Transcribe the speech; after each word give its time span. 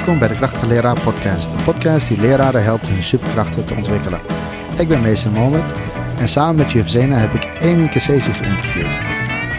Welkom 0.00 0.18
bij 0.18 0.28
de 0.28 0.34
Krachtige 0.34 0.66
Leraar 0.66 1.00
Podcast, 1.00 1.50
de 1.50 1.62
podcast 1.64 2.08
die 2.08 2.20
leraren 2.20 2.62
helpt 2.62 2.88
hun 2.88 3.02
superkrachten 3.02 3.64
te 3.64 3.74
ontwikkelen. 3.74 4.20
Ik 4.78 4.88
ben 4.88 5.00
meester 5.00 5.30
Mohamed 5.30 5.72
en 6.18 6.28
samen 6.28 6.56
met 6.56 6.70
juf 6.70 6.88
Zena 6.88 7.16
heb 7.16 7.34
ik 7.34 7.50
Emin 7.60 7.90
Kassesi 7.90 8.32
geïnterviewd. 8.32 8.86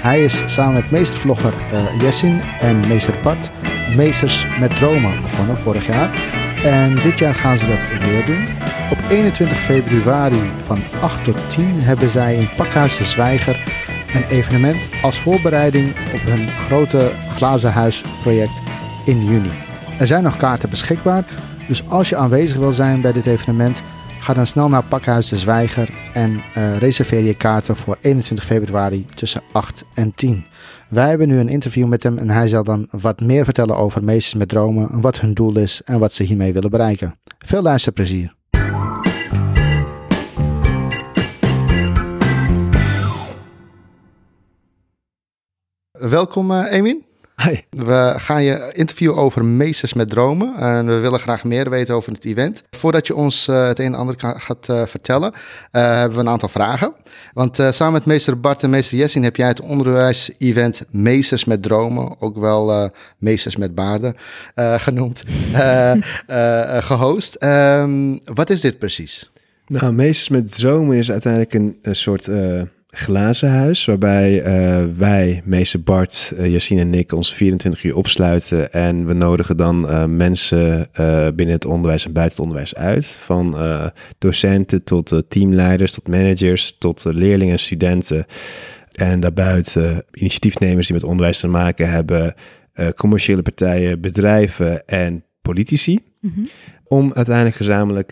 Hij 0.01 0.23
is 0.23 0.43
samen 0.45 0.73
met 0.73 0.91
meestervlogger 0.91 1.53
uh, 1.73 2.01
Jessin 2.01 2.41
en 2.59 2.79
meester 2.87 3.15
Bart 3.23 3.51
Meesters 3.95 4.47
met 4.59 4.75
Dromen 4.75 5.21
begonnen 5.21 5.57
vorig 5.57 5.87
jaar. 5.87 6.09
En 6.63 6.95
dit 6.95 7.19
jaar 7.19 7.35
gaan 7.35 7.57
ze 7.57 7.67
dat 7.67 8.09
weer 8.09 8.25
doen. 8.25 8.47
Op 8.91 8.97
21 9.09 9.57
februari 9.57 10.51
van 10.63 10.79
8 11.01 11.23
tot 11.23 11.49
10 11.49 11.81
hebben 11.81 12.09
zij 12.09 12.35
in 12.35 12.49
Pakhuis 12.55 12.97
de 12.97 13.05
Zwijger 13.05 13.63
een 14.13 14.25
evenement 14.29 14.89
als 15.01 15.19
voorbereiding 15.19 15.93
op 16.13 16.21
hun 16.21 16.47
grote 16.47 17.11
glazen 17.29 17.71
huisproject 17.71 18.61
in 19.05 19.23
juni. 19.25 19.70
Er 20.01 20.07
zijn 20.07 20.23
nog 20.23 20.37
kaarten 20.37 20.69
beschikbaar, 20.69 21.25
dus 21.67 21.87
als 21.87 22.09
je 22.09 22.15
aanwezig 22.15 22.57
wil 22.57 22.71
zijn 22.71 23.01
bij 23.01 23.11
dit 23.11 23.25
evenement, 23.25 23.81
ga 24.19 24.33
dan 24.33 24.45
snel 24.45 24.69
naar 24.69 24.83
Pakhuis 24.83 25.29
de 25.29 25.37
Zwijger 25.37 25.89
en 26.13 26.41
uh, 26.57 26.77
reserveer 26.77 27.23
je 27.23 27.33
kaarten 27.33 27.75
voor 27.75 27.97
21 28.01 28.45
februari 28.45 29.05
tussen 29.05 29.41
8 29.51 29.83
en 29.93 30.13
10. 30.15 30.45
Wij 30.89 31.09
hebben 31.09 31.27
nu 31.27 31.37
een 31.37 31.49
interview 31.49 31.87
met 31.87 32.03
hem 32.03 32.17
en 32.17 32.29
hij 32.29 32.47
zal 32.47 32.63
dan 32.63 32.87
wat 32.91 33.19
meer 33.19 33.43
vertellen 33.43 33.77
over 33.77 34.03
Meesters 34.03 34.39
met 34.39 34.49
Dromen, 34.49 35.01
wat 35.01 35.19
hun 35.19 35.33
doel 35.33 35.57
is 35.57 35.81
en 35.85 35.99
wat 35.99 36.13
ze 36.13 36.23
hiermee 36.23 36.53
willen 36.53 36.69
bereiken. 36.69 37.15
Veel 37.37 37.61
luisterplezier. 37.61 38.35
Welkom 45.91 46.51
uh, 46.51 46.71
Emin. 46.71 47.09
Hi. 47.43 47.55
We 47.69 48.13
gaan 48.17 48.43
je 48.43 48.71
interviewen 48.73 49.17
over 49.17 49.45
Meesters 49.45 49.93
met 49.93 50.09
Dromen. 50.09 50.55
En 50.55 50.85
we 50.85 50.97
willen 50.97 51.19
graag 51.19 51.43
meer 51.43 51.69
weten 51.69 51.95
over 51.95 52.11
het 52.13 52.25
event. 52.25 52.63
Voordat 52.69 53.07
je 53.07 53.15
ons 53.15 53.47
uh, 53.47 53.67
het 53.67 53.79
een 53.79 53.85
en 53.85 53.95
ander 53.95 54.15
gaat 54.17 54.67
uh, 54.69 54.85
vertellen, 54.85 55.33
hebben 55.71 56.17
we 56.17 56.23
een 56.23 56.29
aantal 56.29 56.49
vragen. 56.49 56.93
Want 57.33 57.55
samen 57.55 57.93
met 57.93 58.05
meester 58.05 58.39
Bart 58.39 58.63
en 58.63 58.69
meester 58.69 58.97
Jessin 58.97 59.23
heb 59.23 59.35
jij 59.35 59.47
het 59.47 59.61
onderwijs-event 59.61 60.83
Meesters 60.89 61.45
met 61.45 61.63
Dromen, 61.63 62.15
ook 62.19 62.37
wel 62.37 62.91
Meesters 63.17 63.55
met 63.55 63.75
Baarden 63.75 64.15
genoemd, 64.55 65.23
gehost. 66.91 67.37
Um, 67.43 68.19
wat 68.25 68.49
is 68.49 68.61
dit 68.61 68.79
precies? 68.79 69.31
Nou, 69.67 69.93
Meesters 69.93 70.29
met 70.29 70.55
Dromen 70.55 70.97
is 70.97 71.11
uiteindelijk 71.11 71.53
een, 71.53 71.79
een 71.81 71.95
soort 71.95 72.29
glazen 72.91 73.49
huis, 73.49 73.85
waarbij 73.85 74.45
uh, 74.45 74.97
wij, 74.97 75.41
meester 75.45 75.83
Bart, 75.83 76.33
uh, 76.37 76.51
Yassine 76.51 76.81
en 76.81 76.93
ik, 76.93 77.11
ons 77.11 77.33
24 77.33 77.83
uur 77.83 77.95
opsluiten. 77.95 78.73
En 78.73 79.05
we 79.05 79.13
nodigen 79.13 79.57
dan 79.57 79.85
uh, 79.85 80.05
mensen 80.05 80.87
binnen 81.35 81.55
het 81.55 81.65
onderwijs 81.65 82.05
en 82.05 82.13
buiten 82.13 82.35
het 82.37 82.47
onderwijs 82.47 82.75
uit. 82.75 83.05
Van 83.05 83.57
docenten 84.17 84.83
tot 84.83 85.23
teamleiders, 85.27 85.93
tot 85.93 86.07
managers, 86.07 86.77
tot 86.77 87.03
leerlingen 87.03 87.53
en 87.53 87.59
studenten. 87.59 88.25
En 88.91 89.19
daarbuiten 89.19 90.03
initiatiefnemers 90.13 90.87
die 90.87 90.95
met 90.95 91.05
onderwijs 91.05 91.39
te 91.39 91.47
maken 91.47 91.89
hebben, 91.89 92.33
commerciële 92.95 93.41
partijen, 93.41 94.01
bedrijven 94.01 94.85
en 94.85 95.23
politici. 95.41 95.99
Mm 96.19 96.31
-hmm. 96.35 96.49
Om 96.83 97.11
uiteindelijk 97.13 97.55
gezamenlijk 97.55 98.11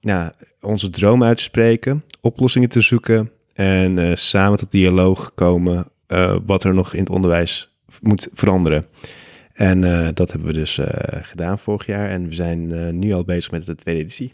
ja, 0.00 0.32
onze 0.60 0.90
droom 0.90 1.24
uit 1.24 1.36
te 1.36 1.42
spreken, 1.42 2.04
oplossingen 2.20 2.68
te 2.68 2.80
zoeken 2.80 3.30
en 3.54 3.96
uh, 3.96 4.14
samen 4.14 4.58
tot 4.58 4.70
dialoog 4.70 5.34
komen 5.34 5.88
uh, 6.08 6.36
wat 6.46 6.64
er 6.64 6.74
nog 6.74 6.92
in 6.92 7.00
het 7.00 7.10
onderwijs 7.10 7.70
moet 8.00 8.28
veranderen. 8.32 8.86
En 9.52 9.82
uh, 9.82 10.08
dat 10.14 10.32
hebben 10.32 10.48
we 10.48 10.54
dus 10.54 10.80
gedaan 11.22 11.58
vorig 11.58 11.86
jaar 11.86 12.10
en 12.10 12.28
we 12.28 12.34
zijn 12.34 12.98
nu 12.98 13.12
al 13.12 13.24
bezig 13.24 13.50
met 13.50 13.64
de 13.64 13.74
tweede 13.74 14.00
editie. 14.00 14.32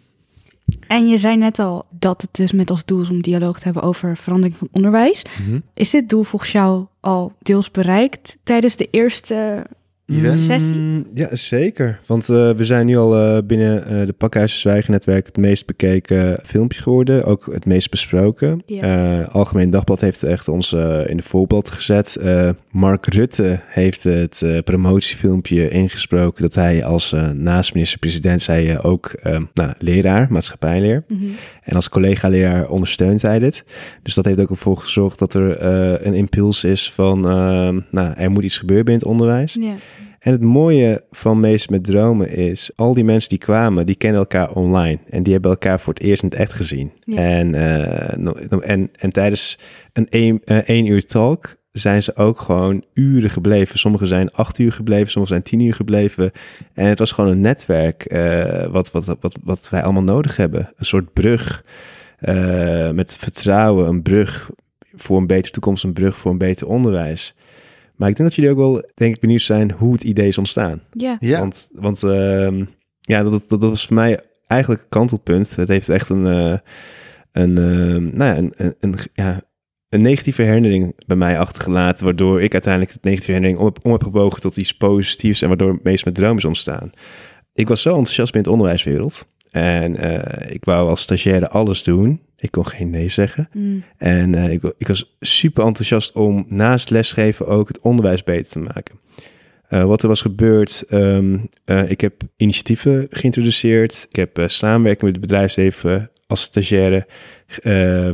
En 0.86 1.08
je 1.08 1.18
zei 1.18 1.36
net 1.36 1.58
al 1.58 1.86
dat 1.90 2.20
het 2.20 2.34
dus 2.34 2.52
met 2.52 2.70
als 2.70 2.84
doel 2.84 3.00
is 3.00 3.10
om 3.10 3.22
dialoog 3.22 3.58
te 3.58 3.64
hebben 3.64 3.82
over 3.82 4.16
verandering 4.16 4.56
van 4.56 4.68
onderwijs. 4.72 5.22
Mm 5.38 5.46
-hmm. 5.46 5.62
Is 5.74 5.90
dit 5.90 6.08
doel 6.08 6.22
volgens 6.22 6.52
jou 6.52 6.86
al 7.00 7.32
deels 7.38 7.70
bereikt 7.70 8.36
tijdens 8.42 8.76
de 8.76 8.88
eerste 8.90 9.66
Mm, 10.10 11.06
ja, 11.14 11.36
zeker. 11.36 12.00
Want 12.06 12.28
uh, 12.28 12.50
we 12.50 12.64
zijn 12.64 12.86
nu 12.86 12.96
al 12.96 13.16
uh, 13.16 13.38
binnen 13.44 13.84
uh, 13.92 14.06
de 14.06 14.12
Pakhuizen 14.12 14.58
Zwijgen-netwerk 14.58 15.26
het 15.26 15.36
meest 15.36 15.66
bekeken 15.66 16.38
filmpje 16.44 16.82
geworden. 16.82 17.24
Ook 17.24 17.48
het 17.52 17.66
meest 17.66 17.90
besproken. 17.90 18.62
Ja. 18.66 19.22
Algemeen 19.22 19.70
Dagblad 19.70 20.00
heeft 20.00 20.22
echt 20.22 20.48
ons 20.48 20.72
in 21.06 21.16
de 21.16 21.22
voorbeeld 21.22 21.70
gezet. 21.70 22.18
Mark 22.70 23.06
Rutte 23.06 23.60
heeft 23.66 24.02
het 24.02 24.42
promotiefilmpje 24.64 25.68
ingesproken 25.68 26.42
dat 26.42 26.54
hij 26.54 26.84
als 26.84 27.14
naast 27.34 27.74
minister-president 27.74 28.42
zei 28.42 28.78
ook 28.78 29.14
nou, 29.54 29.72
leraar, 29.78 30.26
maatschappijleer. 30.30 31.04
Mm 31.08 31.18
-hmm. 31.18 31.34
En 31.62 31.74
als 31.74 31.88
collega-leraar 31.88 32.68
ondersteunt 32.68 33.22
hij 33.22 33.38
dit. 33.38 33.64
Dus 34.02 34.14
dat 34.14 34.24
heeft 34.24 34.40
ook 34.40 34.50
ervoor 34.50 34.76
gezorgd 34.76 35.18
dat 35.18 35.34
er 35.34 35.62
een 36.06 36.14
impuls 36.14 36.64
is 36.64 36.92
van, 36.92 37.20
nou, 37.90 38.14
er 38.16 38.30
moet 38.30 38.44
iets 38.44 38.58
gebeuren 38.58 38.84
binnen 38.84 39.02
het 39.02 39.12
onderwijs. 39.12 39.56
Ja. 39.60 39.74
En 40.20 40.32
het 40.32 40.42
mooie 40.42 41.04
van 41.10 41.40
Meest 41.40 41.70
met 41.70 41.84
Dromen 41.84 42.30
is, 42.30 42.70
al 42.76 42.94
die 42.94 43.04
mensen 43.04 43.28
die 43.28 43.38
kwamen, 43.38 43.86
die 43.86 43.94
kennen 43.94 44.20
elkaar 44.20 44.50
online. 44.50 44.98
En 45.10 45.22
die 45.22 45.32
hebben 45.32 45.50
elkaar 45.50 45.80
voor 45.80 45.94
het 45.94 46.02
eerst 46.02 46.22
in 46.22 46.28
het 46.28 46.38
echt 46.38 46.52
gezien. 46.52 46.92
Ja. 47.00 47.16
En, 47.16 47.54
uh, 47.54 48.70
en, 48.70 48.90
en 48.98 49.10
tijdens 49.10 49.58
een 49.92 50.08
één, 50.08 50.40
uh, 50.44 50.56
één 50.56 50.86
uur 50.86 51.06
talk 51.06 51.56
zijn 51.72 52.02
ze 52.02 52.16
ook 52.16 52.40
gewoon 52.40 52.84
uren 52.94 53.30
gebleven. 53.30 53.78
Sommigen 53.78 54.06
zijn 54.06 54.32
acht 54.32 54.58
uur 54.58 54.72
gebleven, 54.72 55.10
sommigen 55.10 55.36
zijn 55.36 55.48
tien 55.48 55.66
uur 55.66 55.74
gebleven. 55.74 56.30
En 56.74 56.86
het 56.86 56.98
was 56.98 57.12
gewoon 57.12 57.30
een 57.30 57.40
netwerk 57.40 58.12
uh, 58.12 58.66
wat, 58.66 58.90
wat, 58.90 59.04
wat, 59.20 59.38
wat 59.44 59.68
wij 59.70 59.82
allemaal 59.82 60.02
nodig 60.02 60.36
hebben. 60.36 60.72
Een 60.76 60.84
soort 60.84 61.12
brug 61.12 61.64
met 62.92 63.16
vertrouwen, 63.16 63.88
een 63.88 64.02
brug 64.02 64.50
voor 64.94 65.18
een 65.18 65.26
betere 65.26 65.52
toekomst, 65.52 65.84
een 65.84 65.92
brug 65.92 66.16
voor 66.16 66.30
een 66.30 66.38
beter 66.38 66.66
onderwijs. 66.66 67.34
Maar 68.00 68.08
ik 68.08 68.16
denk 68.16 68.28
dat 68.28 68.38
jullie 68.38 68.50
ook 68.50 68.56
wel, 68.56 68.90
denk 68.94 69.14
ik, 69.14 69.20
benieuwd 69.20 69.42
zijn 69.42 69.70
hoe 69.70 69.92
het 69.92 70.04
idee 70.04 70.26
is 70.26 70.38
ontstaan. 70.38 70.82
Ja. 70.92 71.16
ja. 71.18 71.38
Want, 71.38 71.68
want 71.72 72.02
uh, 72.02 72.62
ja, 73.00 73.22
dat, 73.22 73.32
dat, 73.48 73.60
dat 73.60 73.70
was 73.70 73.86
voor 73.86 73.94
mij 73.94 74.20
eigenlijk 74.46 74.82
een 74.82 74.88
kantelpunt. 74.88 75.56
Het 75.56 75.68
heeft 75.68 75.88
echt 75.88 76.08
een, 76.08 76.26
uh, 76.26 76.56
een, 77.32 77.50
uh, 77.50 78.12
nou 78.12 78.24
ja, 78.24 78.36
een, 78.36 78.52
een, 78.56 78.74
een, 78.80 78.94
ja, 79.12 79.42
een 79.88 80.02
negatieve 80.02 80.42
herinnering 80.42 80.94
bij 81.06 81.16
mij 81.16 81.38
achtergelaten. 81.38 82.04
Waardoor 82.04 82.42
ik 82.42 82.52
uiteindelijk 82.52 82.92
het 82.92 83.02
negatieve 83.02 83.32
herinnering 83.32 83.68
om, 83.68 83.74
om 83.82 83.92
heb 83.92 84.02
gebogen 84.02 84.40
tot 84.40 84.56
iets 84.56 84.76
positiefs. 84.76 85.42
En 85.42 85.48
waardoor 85.48 85.78
meest 85.82 86.04
met 86.04 86.14
dromen 86.14 86.36
is 86.36 86.44
ontstaan. 86.44 86.90
Ik 87.52 87.68
was 87.68 87.82
zo 87.82 87.90
enthousiast 87.90 88.34
in 88.34 88.42
de 88.42 88.50
onderwijswereld. 88.50 89.26
En 89.50 90.04
uh, 90.04 90.20
ik 90.48 90.64
wou 90.64 90.88
als 90.88 91.00
stagiaire 91.00 91.48
alles 91.48 91.82
doen. 91.82 92.20
Ik 92.36 92.50
kon 92.50 92.66
geen 92.66 92.90
nee 92.90 93.08
zeggen. 93.08 93.48
Mm. 93.52 93.84
En 93.96 94.32
uh, 94.32 94.50
ik, 94.50 94.62
ik, 94.78 94.88
was 94.88 95.16
super 95.20 95.64
enthousiast 95.64 96.12
om 96.12 96.44
naast 96.48 96.90
lesgeven 96.90 97.46
ook 97.46 97.68
het 97.68 97.80
onderwijs 97.80 98.24
beter 98.24 98.52
te 98.52 98.58
maken. 98.58 98.98
Uh, 99.70 99.84
wat 99.84 100.02
er 100.02 100.08
was 100.08 100.22
gebeurd, 100.22 100.84
um, 100.90 101.48
uh, 101.66 101.90
ik 101.90 102.00
heb 102.00 102.22
initiatieven 102.36 103.06
geïntroduceerd. 103.10 104.06
Ik 104.10 104.16
heb 104.16 104.42
samenwerking 104.46 105.04
met 105.04 105.20
het 105.20 105.30
bedrijfsleven 105.30 106.10
als 106.26 106.40
stagiaire 106.42 107.06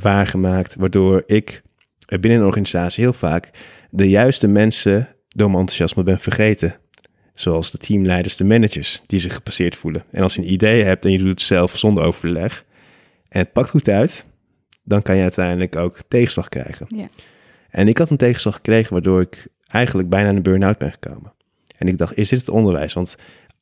waargemaakt. 0.01 0.75
Waardoor 0.75 1.23
ik 1.27 1.63
binnen 2.07 2.39
een 2.39 2.47
organisatie 2.47 3.05
heel 3.05 3.13
vaak 3.13 3.51
de 3.91 4.09
juiste 4.09 4.49
mensen 4.49 5.09
door 5.29 5.47
mijn 5.47 5.61
enthousiasme 5.61 6.03
ben 6.03 6.21
vergeten. 6.21 6.77
Zoals 7.37 7.71
de 7.71 7.79
teamleiders, 7.79 8.37
de 8.37 8.45
managers, 8.45 9.03
die 9.07 9.19
zich 9.19 9.35
gepasseerd 9.35 9.77
voelen. 9.77 10.05
En 10.11 10.23
als 10.23 10.35
je 10.35 10.43
een 10.43 10.53
idee 10.53 10.83
hebt 10.83 11.05
en 11.05 11.13
je 11.13 11.19
doet 11.19 11.29
het 11.29 11.41
zelf 11.41 11.79
zonder 11.79 12.05
overleg, 12.05 12.65
en 13.29 13.39
het 13.39 13.53
pakt 13.53 13.71
goed 13.71 13.89
uit, 13.89 14.27
dan 14.83 15.03
kan 15.03 15.17
je 15.17 15.23
uiteindelijk 15.23 15.77
ook 15.77 15.99
tegenslag 16.09 16.49
krijgen. 16.49 16.87
Ja. 16.89 17.07
En 17.71 17.89
ik 17.89 17.99
had 17.99 18.11
een 18.11 18.17
tegenslag 18.17 18.55
gekregen 18.55 18.93
waardoor 18.93 19.21
ik 19.21 19.47
eigenlijk 19.67 20.09
bijna 20.09 20.29
in 20.29 20.37
een 20.37 20.43
burn-out 20.43 20.79
ben 20.79 20.93
gekomen. 20.93 21.33
En 21.77 21.89
ik 21.89 21.99
dacht, 21.99 22.17
is 22.17 22.29
dit 22.29 22.39
het 22.39 22.49
onderwijs? 22.49 22.93
Want 22.93 23.17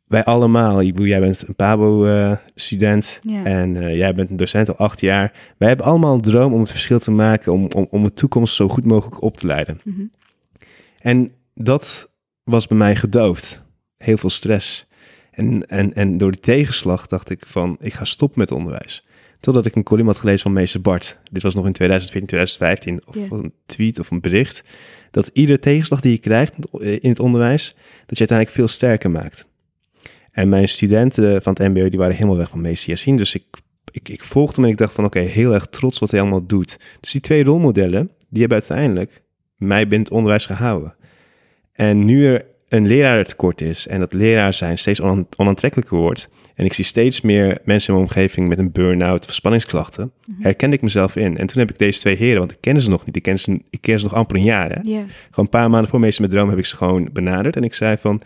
wij 0.06 0.24
allemaal, 0.24 0.82
jij 0.82 1.20
bent 1.20 1.48
een 1.48 1.54
PABO-student 1.54 3.20
uh, 3.22 3.34
ja. 3.34 3.44
en 3.44 3.74
uh, 3.74 3.96
jij 3.96 4.14
bent 4.14 4.30
een 4.30 4.36
docent 4.36 4.68
al 4.68 4.76
acht 4.76 5.00
jaar. 5.00 5.32
Wij 5.56 5.68
hebben 5.68 5.86
allemaal 5.86 6.14
een 6.14 6.20
droom 6.20 6.52
om 6.52 6.60
het 6.60 6.70
verschil 6.70 6.98
te 6.98 7.10
maken, 7.10 7.52
om, 7.52 7.68
om, 7.74 7.86
om 7.90 8.04
de 8.04 8.14
toekomst 8.14 8.54
zo 8.54 8.68
goed 8.68 8.84
mogelijk 8.84 9.22
op 9.22 9.36
te 9.36 9.46
leiden. 9.46 9.80
Mm 9.84 9.94
-hmm. 9.94 10.10
En 11.02 11.32
dat 11.54 12.10
was 12.44 12.66
bij 12.66 12.78
mij 12.78 12.96
gedoofd. 12.96 13.63
Heel 13.96 14.16
veel 14.16 14.30
stress. 14.30 14.86
En, 15.30 15.66
en, 15.66 15.94
en 15.94 16.18
door 16.18 16.30
die 16.30 16.40
tegenslag 16.40 17.06
dacht 17.06 17.30
ik 17.30 17.46
van, 17.46 17.76
ik 17.80 17.92
ga 17.92 18.04
stoppen 18.04 18.38
met 18.38 18.50
onderwijs. 18.50 19.04
Totdat 19.40 19.66
ik 19.66 19.74
een 19.74 19.82
column 19.82 20.06
had 20.06 20.18
gelezen 20.18 20.42
van 20.42 20.52
meester 20.52 20.80
Bart. 20.80 21.18
Dit 21.30 21.42
was 21.42 21.54
nog 21.54 21.66
in 21.66 21.72
2014, 21.72 22.28
2015. 22.28 23.06
Of 23.06 23.14
yeah. 23.14 23.44
een 23.44 23.52
tweet 23.66 23.98
of 23.98 24.10
een 24.10 24.20
bericht. 24.20 24.64
Dat 25.10 25.30
iedere 25.32 25.58
tegenslag 25.58 26.00
die 26.00 26.12
je 26.12 26.18
krijgt 26.18 26.54
in 26.80 27.08
het 27.08 27.20
onderwijs, 27.20 27.76
dat 28.06 28.18
je 28.18 28.26
uiteindelijk 28.28 28.50
veel 28.50 28.68
sterker 28.68 29.10
maakt. 29.10 29.46
En 30.30 30.48
mijn 30.48 30.68
studenten 30.68 31.42
van 31.42 31.56
het 31.58 31.68
mbo, 31.68 31.88
die 31.88 31.98
waren 31.98 32.14
helemaal 32.14 32.36
weg 32.36 32.48
van 32.48 32.60
meester 32.60 32.88
Yassine. 32.88 33.16
Dus 33.16 33.34
ik, 33.34 33.44
ik, 33.90 34.08
ik 34.08 34.22
volgde 34.22 34.54
hem 34.54 34.64
en 34.64 34.70
ik 34.70 34.78
dacht 34.78 34.94
van 34.94 35.04
oké, 35.04 35.18
okay, 35.18 35.30
heel 35.30 35.54
erg 35.54 35.66
trots 35.66 35.98
wat 35.98 36.10
hij 36.10 36.20
allemaal 36.20 36.46
doet. 36.46 36.78
Dus 37.00 37.12
die 37.12 37.20
twee 37.20 37.44
rolmodellen, 37.44 38.10
die 38.28 38.40
hebben 38.40 38.58
uiteindelijk 38.58 39.22
mij 39.56 39.82
binnen 39.82 40.06
het 40.06 40.10
onderwijs 40.10 40.46
gehouden. 40.46 40.94
En 41.72 42.04
nu 42.04 42.26
er 42.26 42.44
een 42.76 42.86
lerarentekort 42.86 43.60
is 43.60 43.86
en 43.86 44.00
dat 44.00 44.14
leraar 44.14 44.52
zijn 44.52 44.78
steeds 44.78 45.00
on 45.00 45.26
onaantrekkelijker 45.36 45.96
wordt 45.96 46.28
en 46.54 46.64
ik 46.64 46.72
zie 46.72 46.84
steeds 46.84 47.20
meer 47.20 47.58
mensen 47.64 47.88
in 47.88 48.00
mijn 48.00 48.10
omgeving 48.10 48.48
met 48.48 48.58
een 48.58 48.72
burn-out 48.72 49.26
of 49.26 49.32
spanningsklachten, 49.32 50.12
mm 50.26 50.42
herkende 50.42 50.76
ik 50.76 50.82
mezelf 50.82 51.16
in. 51.16 51.36
En 51.38 51.46
toen 51.46 51.58
heb 51.58 51.70
ik 51.70 51.78
deze 51.78 52.00
twee 52.00 52.16
heren, 52.16 52.38
want 52.38 52.52
ik 52.52 52.60
ken 52.60 52.80
ze 52.80 52.90
nog 52.90 53.06
niet, 53.06 53.16
ik 53.16 53.22
ken 53.22 53.38
ze, 53.38 53.60
ik 53.70 53.80
ken 53.80 53.98
ze 53.98 54.04
nog 54.04 54.14
amper 54.14 54.36
een 54.36 54.42
jaar. 54.42 54.70
Hè? 54.70 54.80
Gewoon 54.80 55.06
een 55.34 55.48
paar 55.48 55.70
maanden 55.70 55.90
voor 55.90 56.00
Meester 56.00 56.22
met 56.22 56.30
Droom 56.30 56.48
heb 56.48 56.58
ik 56.58 56.64
ze 56.64 56.76
gewoon 56.76 57.08
benaderd 57.12 57.56
en 57.56 57.62
ik 57.62 57.74
zei 57.74 57.96
van, 57.96 58.22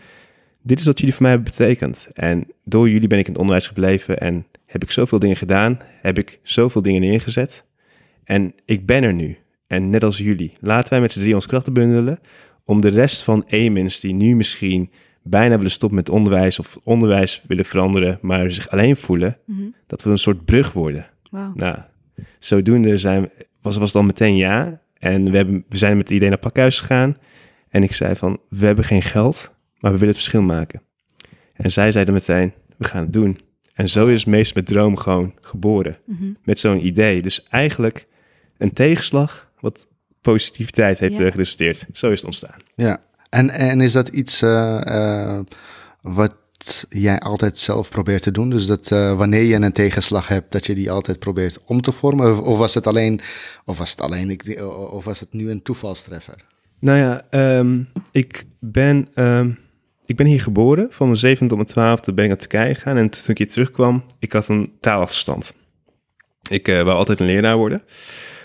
dit 0.63 0.79
is 0.79 0.85
wat 0.85 0.99
jullie 0.99 1.13
voor 1.13 1.23
mij 1.23 1.31
hebben 1.31 1.51
betekend. 1.57 2.07
En 2.13 2.47
door 2.63 2.89
jullie 2.89 3.07
ben 3.07 3.19
ik 3.19 3.25
in 3.25 3.31
het 3.31 3.41
onderwijs 3.41 3.67
gebleven 3.67 4.19
en 4.19 4.45
heb 4.65 4.83
ik 4.83 4.91
zoveel 4.91 5.19
dingen 5.19 5.35
gedaan, 5.35 5.79
heb 6.01 6.17
ik 6.17 6.39
zoveel 6.43 6.81
dingen 6.81 7.01
neergezet 7.01 7.63
en 8.23 8.53
ik 8.65 8.85
ben 8.85 9.03
er 9.03 9.13
nu. 9.13 9.37
En 9.67 9.89
net 9.89 10.03
als 10.03 10.17
jullie, 10.17 10.53
laten 10.61 10.89
wij 10.89 11.01
met 11.01 11.11
z'n 11.11 11.19
drie 11.19 11.35
ons 11.35 11.47
krachten 11.47 11.73
bundelen 11.73 12.19
om 12.69 12.81
de 12.81 12.87
rest 12.87 13.23
van 13.23 13.43
Emins 13.47 13.99
die 13.99 14.13
nu 14.13 14.35
misschien 14.35 14.91
bijna 15.23 15.55
willen 15.55 15.71
stoppen 15.71 15.97
met 15.97 16.09
onderwijs 16.09 16.59
of 16.59 16.77
onderwijs 16.83 17.43
willen 17.47 17.65
veranderen, 17.65 18.19
maar 18.21 18.51
zich 18.51 18.69
alleen 18.69 18.95
voelen, 18.95 19.37
mhm. 19.45 19.61
dat 19.87 20.03
we 20.03 20.09
een 20.09 20.17
soort 20.17 20.45
brug 20.45 20.71
worden. 20.71 21.09
Wow. 21.31 21.55
Nou, 21.55 21.77
zodoende 22.39 22.97
zijn, 22.97 23.29
was, 23.61 23.77
was 23.77 23.91
dan 23.91 24.05
meteen 24.05 24.35
ja. 24.35 24.81
En 24.93 25.31
we, 25.31 25.37
hebben, 25.37 25.65
we 25.69 25.77
zijn 25.77 25.97
met 25.97 26.07
het 26.07 26.17
idee 26.17 26.29
naar 26.29 26.37
pakhuis 26.37 26.79
gegaan. 26.79 27.15
En 27.69 27.83
ik 27.83 27.93
zei 27.93 28.15
van, 28.15 28.39
we 28.49 28.65
hebben 28.65 28.85
geen 28.85 29.01
geld, 29.01 29.53
maar 29.79 29.91
we 29.91 29.97
willen 29.97 30.13
het 30.13 30.23
verschil 30.23 30.41
maken. 30.41 30.81
En 31.53 31.71
zij 31.71 31.91
zeiden 31.91 32.13
meteen, 32.13 32.53
we 32.77 32.85
gaan 32.85 33.03
het 33.03 33.13
doen. 33.13 33.37
En 33.73 33.89
zo 33.89 34.07
is 34.07 34.25
Meest 34.25 34.55
met 34.55 34.65
Droom 34.65 34.97
gewoon 34.97 35.33
geboren. 35.41 35.97
Mhm. 36.05 36.31
Met 36.43 36.59
zo'n 36.59 36.85
idee. 36.85 37.21
Dus 37.21 37.43
eigenlijk 37.43 38.07
een 38.57 38.73
tegenslag 38.73 39.51
wat 39.59 39.87
positiviteit 40.21 40.99
heeft 40.99 41.15
ja. 41.15 41.31
geresulteerd. 41.31 41.85
Zo 41.91 42.09
is 42.11 42.17
het 42.17 42.25
ontstaan. 42.25 42.59
Ja, 42.75 42.97
en, 43.29 43.49
en 43.49 43.81
is 43.81 43.91
dat 43.91 44.07
iets 44.07 44.41
uh, 44.41 44.81
uh, 44.85 45.39
wat 46.01 46.35
jij 46.89 47.19
altijd 47.19 47.59
zelf 47.59 47.89
probeert 47.89 48.23
te 48.23 48.31
doen? 48.31 48.49
Dus 48.49 48.65
dat 48.65 48.91
uh, 48.91 49.17
wanneer 49.17 49.43
je 49.43 49.55
een 49.55 49.71
tegenslag 49.71 50.27
hebt, 50.27 50.51
dat 50.51 50.65
je 50.65 50.75
die 50.75 50.91
altijd 50.91 51.19
probeert 51.19 51.57
om 51.65 51.81
te 51.81 51.91
vormen? 51.91 52.31
Of, 52.31 52.39
of 52.39 52.57
was 52.57 52.73
het 52.73 52.87
alleen, 52.87 53.21
of 53.65 53.77
was 53.77 53.91
het 53.91 54.01
alleen, 54.01 54.29
ik, 54.29 54.61
of 54.91 55.05
was 55.05 55.19
het 55.19 55.33
nu 55.33 55.49
een 55.49 55.61
toevalstreffer? 55.61 56.45
Nou 56.79 56.97
ja, 56.97 57.25
um, 57.57 57.89
ik 58.11 58.45
ben... 58.59 59.07
Um, 59.15 59.59
ik 60.05 60.15
ben 60.15 60.25
hier 60.25 60.41
geboren. 60.41 60.87
Van 60.89 61.07
mijn 61.07 61.19
zevende 61.19 61.47
tot 61.47 61.57
mijn 61.57 61.69
twaalfde 61.69 62.13
ben 62.13 62.23
ik 62.23 62.29
naar 62.29 62.39
Turkije 62.39 62.73
gegaan. 62.73 62.97
En 62.97 63.09
toen 63.09 63.21
ik 63.25 63.37
hier 63.37 63.49
terugkwam, 63.49 64.03
ik 64.19 64.31
had 64.31 64.47
een 64.47 64.71
taalafstand. 64.79 65.53
Ik 66.49 66.67
uh, 66.67 66.83
wou 66.83 66.97
altijd 66.97 67.19
een 67.19 67.25
leraar 67.25 67.57
worden. 67.57 67.83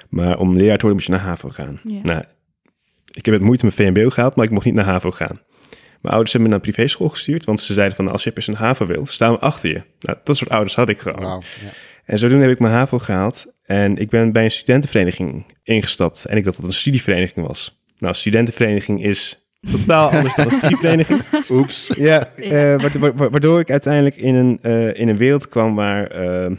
Maar 0.09 0.39
om 0.39 0.57
leraar 0.57 0.79
te 0.79 0.87
worden 0.87 0.93
moet 0.93 1.05
je 1.05 1.13
naar 1.13 1.21
HAVO 1.21 1.49
gaan. 1.49 1.81
Ja. 1.85 2.01
Nou, 2.03 2.25
ik 3.13 3.25
heb 3.25 3.35
het 3.35 3.43
moeite 3.43 3.65
met 3.65 3.75
VMBO 3.75 4.09
gehaald, 4.11 4.37
maar 4.37 4.45
ik 4.45 4.51
mocht 4.51 4.65
niet 4.65 4.75
naar 4.75 4.85
HAVO 4.85 5.11
gaan. 5.11 5.41
Mijn 6.01 6.15
ouders 6.15 6.33
hebben 6.33 6.51
me 6.51 6.57
naar 6.57 6.67
een 6.67 6.73
privéschool 6.73 7.09
gestuurd, 7.09 7.45
want 7.45 7.61
ze 7.61 7.75
zeiden 7.75 7.97
van 7.97 8.09
als 8.09 8.25
je 8.25 8.31
per 8.31 8.49
een 8.49 8.55
HAVO 8.55 8.87
wil, 8.87 9.07
staan 9.07 9.33
we 9.33 9.39
achter 9.39 9.71
je. 9.71 9.83
Nou, 10.01 10.19
dat 10.25 10.37
soort 10.37 10.51
ouders 10.51 10.75
had 10.75 10.89
ik 10.89 11.01
gewoon. 11.01 11.23
Wow, 11.23 11.43
ja. 11.63 11.71
En 12.05 12.19
zodoende 12.19 12.45
heb 12.45 12.53
ik 12.53 12.59
mijn 12.59 12.75
HAVO 12.75 12.99
gehaald 12.99 13.47
en 13.63 13.97
ik 13.97 14.11
ben 14.11 14.33
bij 14.33 14.45
een 14.45 14.51
studentenvereniging 14.51 15.45
ingestapt. 15.63 16.25
En 16.25 16.37
ik 16.37 16.45
dacht 16.45 16.57
dat 16.57 16.65
het 16.65 16.75
een 16.75 16.81
studievereniging 16.81 17.47
was. 17.47 17.83
Nou, 17.99 18.15
studentenvereniging 18.15 19.05
is 19.05 19.49
totaal 19.71 20.11
anders 20.11 20.35
dan 20.35 20.45
een 20.45 20.59
studievereniging. 20.59 21.23
Oeps. 21.51 21.93
Ja, 21.97 22.31
uh, 22.37 22.77
waardoor, 23.17 23.61
ik 23.61 23.71
uiteindelijk 23.71 24.17
in 24.17 24.35
een, 24.35 24.59
uh, 24.63 24.99
in 25.01 25.09
een 25.09 25.17
wereld 25.17 25.49
kwam 25.49 25.75
waar 25.75 26.25
uh, 26.25 26.57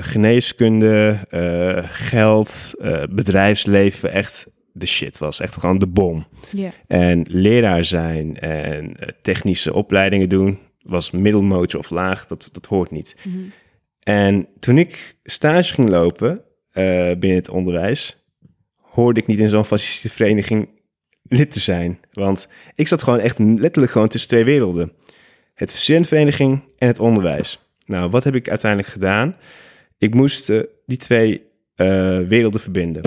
geneeskunde, 0.00 1.18
geld, 1.90 2.74
bedrijfsleven 3.10 4.12
echt 4.12 4.46
de 4.72 4.86
shit 4.86 5.18
was. 5.18 5.40
Echt 5.40 5.56
gewoon 5.56 5.78
de 5.78 5.86
bom. 5.86 6.26
Yeah. 6.52 6.72
En 6.86 7.24
leraar 7.28 7.84
zijn 7.84 8.38
en 8.38 8.96
eh, 8.96 9.08
technische 9.22 9.74
opleidingen 9.74 10.28
doen 10.28 10.58
was 10.82 11.10
middelmoot 11.10 11.74
of 11.74 11.90
laag. 11.90 12.26
Dat, 12.26 12.48
dat 12.52 12.66
hoort 12.66 12.90
niet. 12.90 13.16
Mhm. 13.24 13.38
En 14.02 14.48
toen 14.60 14.78
ik 14.78 15.16
stage 15.24 15.74
ging 15.74 15.88
lopen 15.88 16.42
binnen 17.18 17.34
het 17.34 17.48
onderwijs, 17.48 18.24
hoorde 18.80 19.20
ik 19.20 19.26
niet 19.26 19.38
in 19.38 19.48
zo'n 19.48 19.64
fascistische 19.64 20.16
vereniging 20.16 20.68
lid 21.22 21.52
te 21.52 21.60
zijn. 21.60 22.00
Want 22.12 22.48
ik 22.74 22.88
zat 22.88 23.02
gewoon 23.02 23.18
echt 23.18 23.38
letterlijk 23.38 23.92
gewoon 23.92 24.08
tussen 24.08 24.28
twee 24.30 24.44
werelden. 24.44 24.92
Het 25.54 25.70
studentenvereniging 25.70 26.62
en 26.76 26.86
het 26.86 26.98
onderwijs. 26.98 27.67
Nou, 27.88 28.10
wat 28.10 28.24
heb 28.24 28.34
ik 28.34 28.48
uiteindelijk 28.48 28.92
gedaan? 28.92 29.36
Ik 29.98 30.14
moest 30.14 30.50
uh, 30.50 30.62
die 30.86 30.96
twee 30.96 31.42
uh, 31.76 32.18
werelden 32.18 32.60
verbinden. 32.60 33.02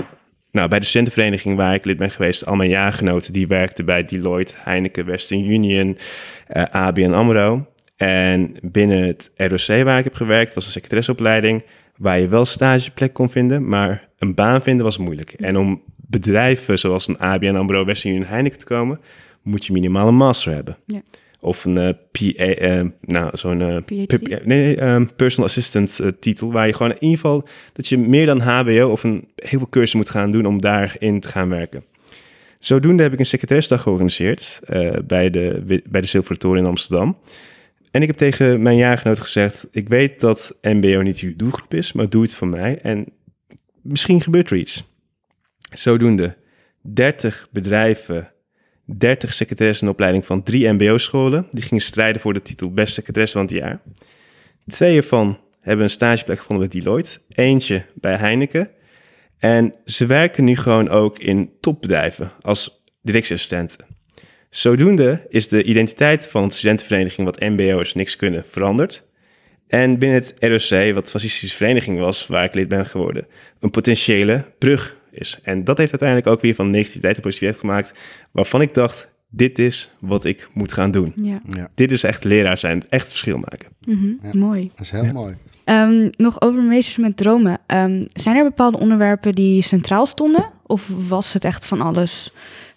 Nou, 0.50 0.68
bij 0.68 0.78
de 0.78 0.86
studentenvereniging 0.86 1.56
waar 1.56 1.74
ik 1.74 1.84
lid 1.84 1.96
ben 1.96 2.10
geweest, 2.10 2.46
al 2.46 2.56
mijn 2.56 2.70
jaargenoten 2.70 3.32
die 3.32 3.46
werkten 3.46 3.84
bij 3.84 4.04
Deloitte, 4.04 4.54
Heineken, 4.56 5.06
Western 5.06 5.50
Union, 5.50 5.98
eh, 6.46 6.62
ABN 6.62 7.12
AMRO. 7.12 7.66
En 7.96 8.56
binnen 8.62 9.02
het 9.02 9.30
ROC 9.36 9.84
waar 9.84 9.98
ik 9.98 10.04
heb 10.04 10.14
gewerkt, 10.14 10.54
was 10.54 10.66
een 10.66 10.72
secretaresseopleiding 10.72 11.64
waar 11.96 12.18
je 12.18 12.28
wel 12.28 12.44
stageplek 12.44 13.12
kon 13.12 13.30
vinden, 13.30 13.68
maar 13.68 14.08
een 14.18 14.34
baan 14.34 14.62
vinden 14.62 14.84
was 14.84 14.98
moeilijk. 14.98 15.32
En 15.32 15.56
om 15.56 15.82
bedrijven 15.96 16.78
zoals 16.78 17.08
een 17.08 17.18
ABN 17.18 17.54
AMRO, 17.54 17.84
Western 17.84 18.14
Union, 18.14 18.28
Heineken 18.28 18.58
te 18.58 18.64
komen, 18.64 19.00
moet 19.42 19.66
je 19.66 19.72
minimaal 19.72 20.08
een 20.08 20.14
master 20.14 20.54
hebben. 20.54 20.76
Ja. 20.86 21.02
Of 21.44 21.64
een 21.64 21.78
eh, 21.78 21.94
PA, 22.10 22.44
eh, 22.44 22.84
nou, 23.00 23.36
zo'n 23.36 23.60
uh, 23.60 23.76
nee, 24.44 24.82
um, 24.82 25.14
personal 25.14 25.48
assistant 25.48 26.00
titel, 26.20 26.52
waar 26.52 26.66
je 26.66 26.72
gewoon 26.72 26.92
in 26.92 27.02
ieder 27.02 27.18
geval 27.18 27.48
dat 27.72 27.88
je 27.88 27.98
meer 27.98 28.26
dan 28.26 28.40
HBO 28.40 28.88
of 28.90 29.04
een 29.04 29.28
heel 29.36 29.58
veel 29.58 29.68
cursussen 29.68 29.98
moet 29.98 30.10
gaan 30.10 30.32
doen 30.32 30.46
om 30.46 30.60
daarin 30.60 31.20
te 31.20 31.28
gaan 31.28 31.48
werken. 31.48 31.84
Zodoende 32.58 33.02
heb 33.02 33.12
ik 33.12 33.18
een 33.18 33.26
secretaresdag 33.26 33.82
georganiseerd 33.82 34.60
bij, 35.06 35.30
de, 35.30 35.82
bij 35.88 36.00
de 36.00 36.06
Zilveren 36.06 36.38
Toren 36.38 36.58
in 36.58 36.66
Amsterdam. 36.66 37.18
En 37.90 38.00
ik 38.02 38.06
heb 38.06 38.16
tegen 38.16 38.62
mijn 38.62 38.76
jaargenoot 38.76 39.20
gezegd: 39.20 39.66
Ik 39.70 39.88
weet 39.88 40.20
dat 40.20 40.58
MBO 40.62 41.00
niet 41.00 41.20
uw 41.20 41.36
doelgroep 41.36 41.74
is, 41.74 41.92
maar 41.92 42.08
doe 42.08 42.22
het 42.22 42.34
voor 42.34 42.48
mij. 42.48 42.78
En 42.82 43.06
misschien 43.80 44.20
gebeurt 44.20 44.50
er 44.50 44.56
iets. 44.56 44.84
Zodoende 45.72 46.36
30 46.80 47.48
bedrijven 47.50 48.32
30 48.84 49.32
secretaressen 49.32 49.86
in 49.86 49.92
opleiding 49.92 50.26
van 50.26 50.42
drie 50.42 50.72
MBO-scholen. 50.72 51.46
Die 51.50 51.62
gingen 51.62 51.82
strijden 51.82 52.20
voor 52.20 52.34
de 52.34 52.42
titel 52.42 52.72
Best 52.72 52.94
Secretaresse 52.94 53.36
van 53.36 53.46
het 53.46 53.54
jaar. 53.54 53.80
Twee 54.66 54.96
ervan 54.96 55.38
hebben 55.60 55.84
een 55.84 55.90
stageplek 55.90 56.38
gevonden 56.38 56.68
bij 56.68 56.80
Deloitte. 56.80 57.18
Eentje 57.28 57.84
bij 57.94 58.16
Heineken. 58.16 58.70
En 59.38 59.74
ze 59.84 60.06
werken 60.06 60.44
nu 60.44 60.56
gewoon 60.56 60.88
ook 60.88 61.18
in 61.18 61.50
topbedrijven 61.60 62.32
als 62.40 62.82
directieassistenten. 63.02 63.86
Zodoende 64.50 65.26
is 65.28 65.48
de 65.48 65.62
identiteit 65.62 66.28
van 66.28 66.48
de 66.48 66.54
studentenvereniging 66.54 67.26
wat 67.26 67.40
MBO's 67.40 67.94
niks 67.94 68.16
kunnen 68.16 68.44
veranderd. 68.50 69.10
En 69.68 69.98
binnen 69.98 70.18
het 70.18 70.34
ROC, 70.38 70.94
wat 70.94 71.10
fascistische 71.10 71.56
vereniging 71.56 71.98
was, 71.98 72.26
waar 72.26 72.44
ik 72.44 72.54
lid 72.54 72.68
ben 72.68 72.86
geworden, 72.86 73.26
een 73.60 73.70
potentiële 73.70 74.44
brug 74.58 74.96
is. 75.12 75.38
En 75.42 75.64
dat 75.64 75.78
heeft 75.78 75.90
uiteindelijk 75.90 76.28
ook 76.28 76.40
weer 76.40 76.54
van 76.54 76.70
negativiteit 76.70 77.16
en 77.16 77.22
positiviteit 77.22 77.60
gemaakt, 77.60 77.92
waarvan 78.30 78.60
ik 78.60 78.74
dacht, 78.74 79.10
dit 79.30 79.58
is 79.58 79.90
wat 80.00 80.24
ik 80.24 80.48
moet 80.52 80.72
gaan 80.72 80.90
doen. 80.90 81.12
Ja. 81.16 81.40
Dit 81.74 81.92
is 81.92 82.02
echt 82.02 82.24
leraar 82.24 82.58
zijn, 82.58 82.82
echt 82.88 83.08
verschil 83.08 83.38
maken. 83.38 83.68
Mhm, 83.84 84.38
mooi. 84.38 84.70
Dat 84.74 84.80
is 84.80 84.90
heel 84.90 85.12
mooi. 85.12 85.36
Um, 85.64 86.10
nog 86.16 86.40
over 86.40 86.62
meesters 86.62 86.96
met 86.96 87.16
dromen. 87.16 87.58
Um, 87.66 88.06
zijn 88.12 88.36
er 88.36 88.44
bepaalde 88.44 88.78
onderwerpen 88.78 89.34
die 89.34 89.62
centraal 89.62 90.06
stonden? 90.06 90.50
Of 90.66 90.90
was 91.08 91.32
het 91.32 91.44
echt 91.44 91.66
van 91.66 91.80
alles 91.80 92.32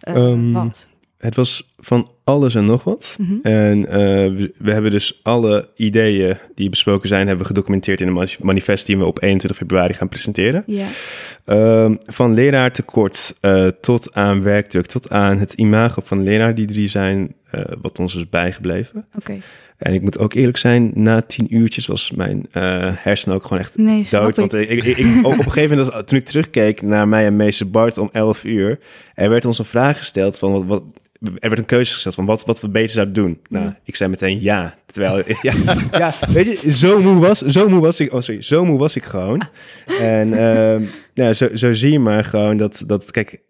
uh, 0.07 0.53
wat? 0.53 0.87
Het 1.17 1.35
was 1.35 1.73
van 1.77 2.09
alles 2.25 2.55
en 2.55 2.65
nog 2.65 2.83
wat. 2.83 3.17
Mhm. 3.19 3.33
En 3.41 3.79
uh, 3.79 4.47
we, 4.57 4.71
hebben 4.71 4.91
dus 4.91 5.19
alle 5.23 5.69
ideeën 5.75 6.37
die 6.55 6.69
besproken 6.69 7.07
zijn, 7.07 7.27
hebben 7.27 7.45
we 7.45 7.53
gedocumenteerd 7.53 8.01
in 8.01 8.07
een 8.07 8.27
manifest 8.41 8.85
die 8.85 8.97
we 8.97 9.05
op 9.05 9.21
21 9.21 9.59
februari 9.59 9.93
gaan 9.93 10.09
presenteren. 10.09 10.63
Yeah. 10.65 10.87
Uh, 11.45 11.91
van 12.05 12.33
leraartekort 12.33 13.35
uh, 13.41 13.67
tot 13.67 14.13
aan 14.13 14.43
werkdruk, 14.43 14.85
tot 14.85 15.09
aan 15.09 15.37
het 15.37 15.53
imago 15.53 16.01
van 16.05 16.23
leraar. 16.23 16.55
Die 16.55 16.67
drie 16.67 16.87
zijn 16.87 17.35
uh, 17.51 17.61
wat 17.81 17.99
ons 17.99 18.15
is 18.15 18.29
bijgebleven. 18.29 19.05
Okay. 19.15 19.41
En 19.77 19.93
ik 19.93 20.01
moet 20.01 20.17
ook 20.17 20.33
eerlijk 20.33 20.57
zijn, 20.57 20.91
na 20.93 21.21
tien 21.21 21.55
uurtjes 21.55 21.87
was 21.87 22.11
mijn 22.11 22.47
uh, 22.53 22.91
hersenen 22.95 23.35
ook 23.35 23.43
gewoon 23.43 23.59
echt 23.59 23.77
nee, 23.77 24.07
dood. 24.09 24.37
Want 24.37 24.53
ik, 24.53 24.69
ik, 24.69 24.83
ik, 24.83 25.25
op 25.25 25.31
een 25.31 25.43
gegeven 25.43 25.77
moment, 25.77 26.07
toen 26.07 26.19
ik 26.19 26.25
terugkeek 26.25 26.81
naar 26.81 27.07
mij 27.07 27.25
en 27.25 27.35
meester 27.35 27.69
Bart 27.69 27.97
om 27.97 28.09
11 28.11 28.43
uur, 28.43 28.79
er 29.13 29.29
werd 29.29 29.45
ons 29.45 29.59
een 29.59 29.65
vraag 29.65 29.97
gesteld 29.97 30.37
van 30.37 30.51
wat, 30.51 30.63
wat 30.65 30.83
er 31.19 31.49
werd 31.49 31.57
een 31.57 31.65
keuze 31.65 31.93
gesteld 31.93 32.15
van 32.15 32.25
wat, 32.25 32.45
wat 32.45 32.61
we 32.61 32.69
beter 32.69 32.93
zouden 32.93 33.13
doen. 33.13 33.39
Nou, 33.49 33.73
ik 33.83 33.95
zei 33.95 34.09
meteen 34.09 34.41
ja. 34.41 34.77
Terwijl, 34.85 35.23
ja, 35.41 35.53
ja, 35.91 36.13
weet 36.27 36.61
je, 36.61 36.71
zo 36.71 36.99
moe 37.01 37.19
was, 37.19 37.39
zo 37.39 37.69
moe 37.69 37.79
was 37.79 37.99
ik, 37.99 38.13
oh 38.13 38.21
sorry, 38.21 38.41
zo 38.41 38.65
moe 38.65 38.77
was 38.77 38.95
ik 38.95 39.03
gewoon. 39.03 39.41
En 39.99 40.27
uh, 40.27 40.89
ja, 41.13 41.33
zo, 41.33 41.55
zo 41.55 41.73
zie 41.73 41.91
je 41.91 41.99
maar 41.99 42.23
gewoon 42.23 42.57
dat, 42.57 42.83
dat 42.85 43.11
kijk, 43.11 43.41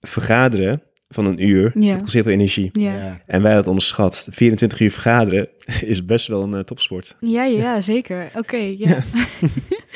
vergaderen 0.00 0.82
van 1.08 1.26
een 1.26 1.48
uur, 1.48 1.72
ja. 1.74 1.92
dat 1.92 2.00
kost 2.00 2.12
heel 2.12 2.22
veel 2.22 2.32
energie. 2.32 2.68
Ja. 2.72 3.20
En 3.26 3.42
wij 3.42 3.52
hadden 3.52 3.68
onderschat. 3.68 4.26
24 4.30 4.80
uur 4.80 4.90
vergaderen 4.90 5.48
is 5.80 6.04
best 6.04 6.26
wel 6.26 6.42
een 6.42 6.54
uh, 6.54 6.60
topsport. 6.60 7.16
Ja, 7.20 7.44
ja, 7.44 7.80
zeker. 7.80 8.30
Oké, 8.34 8.56
ja. 8.86 8.98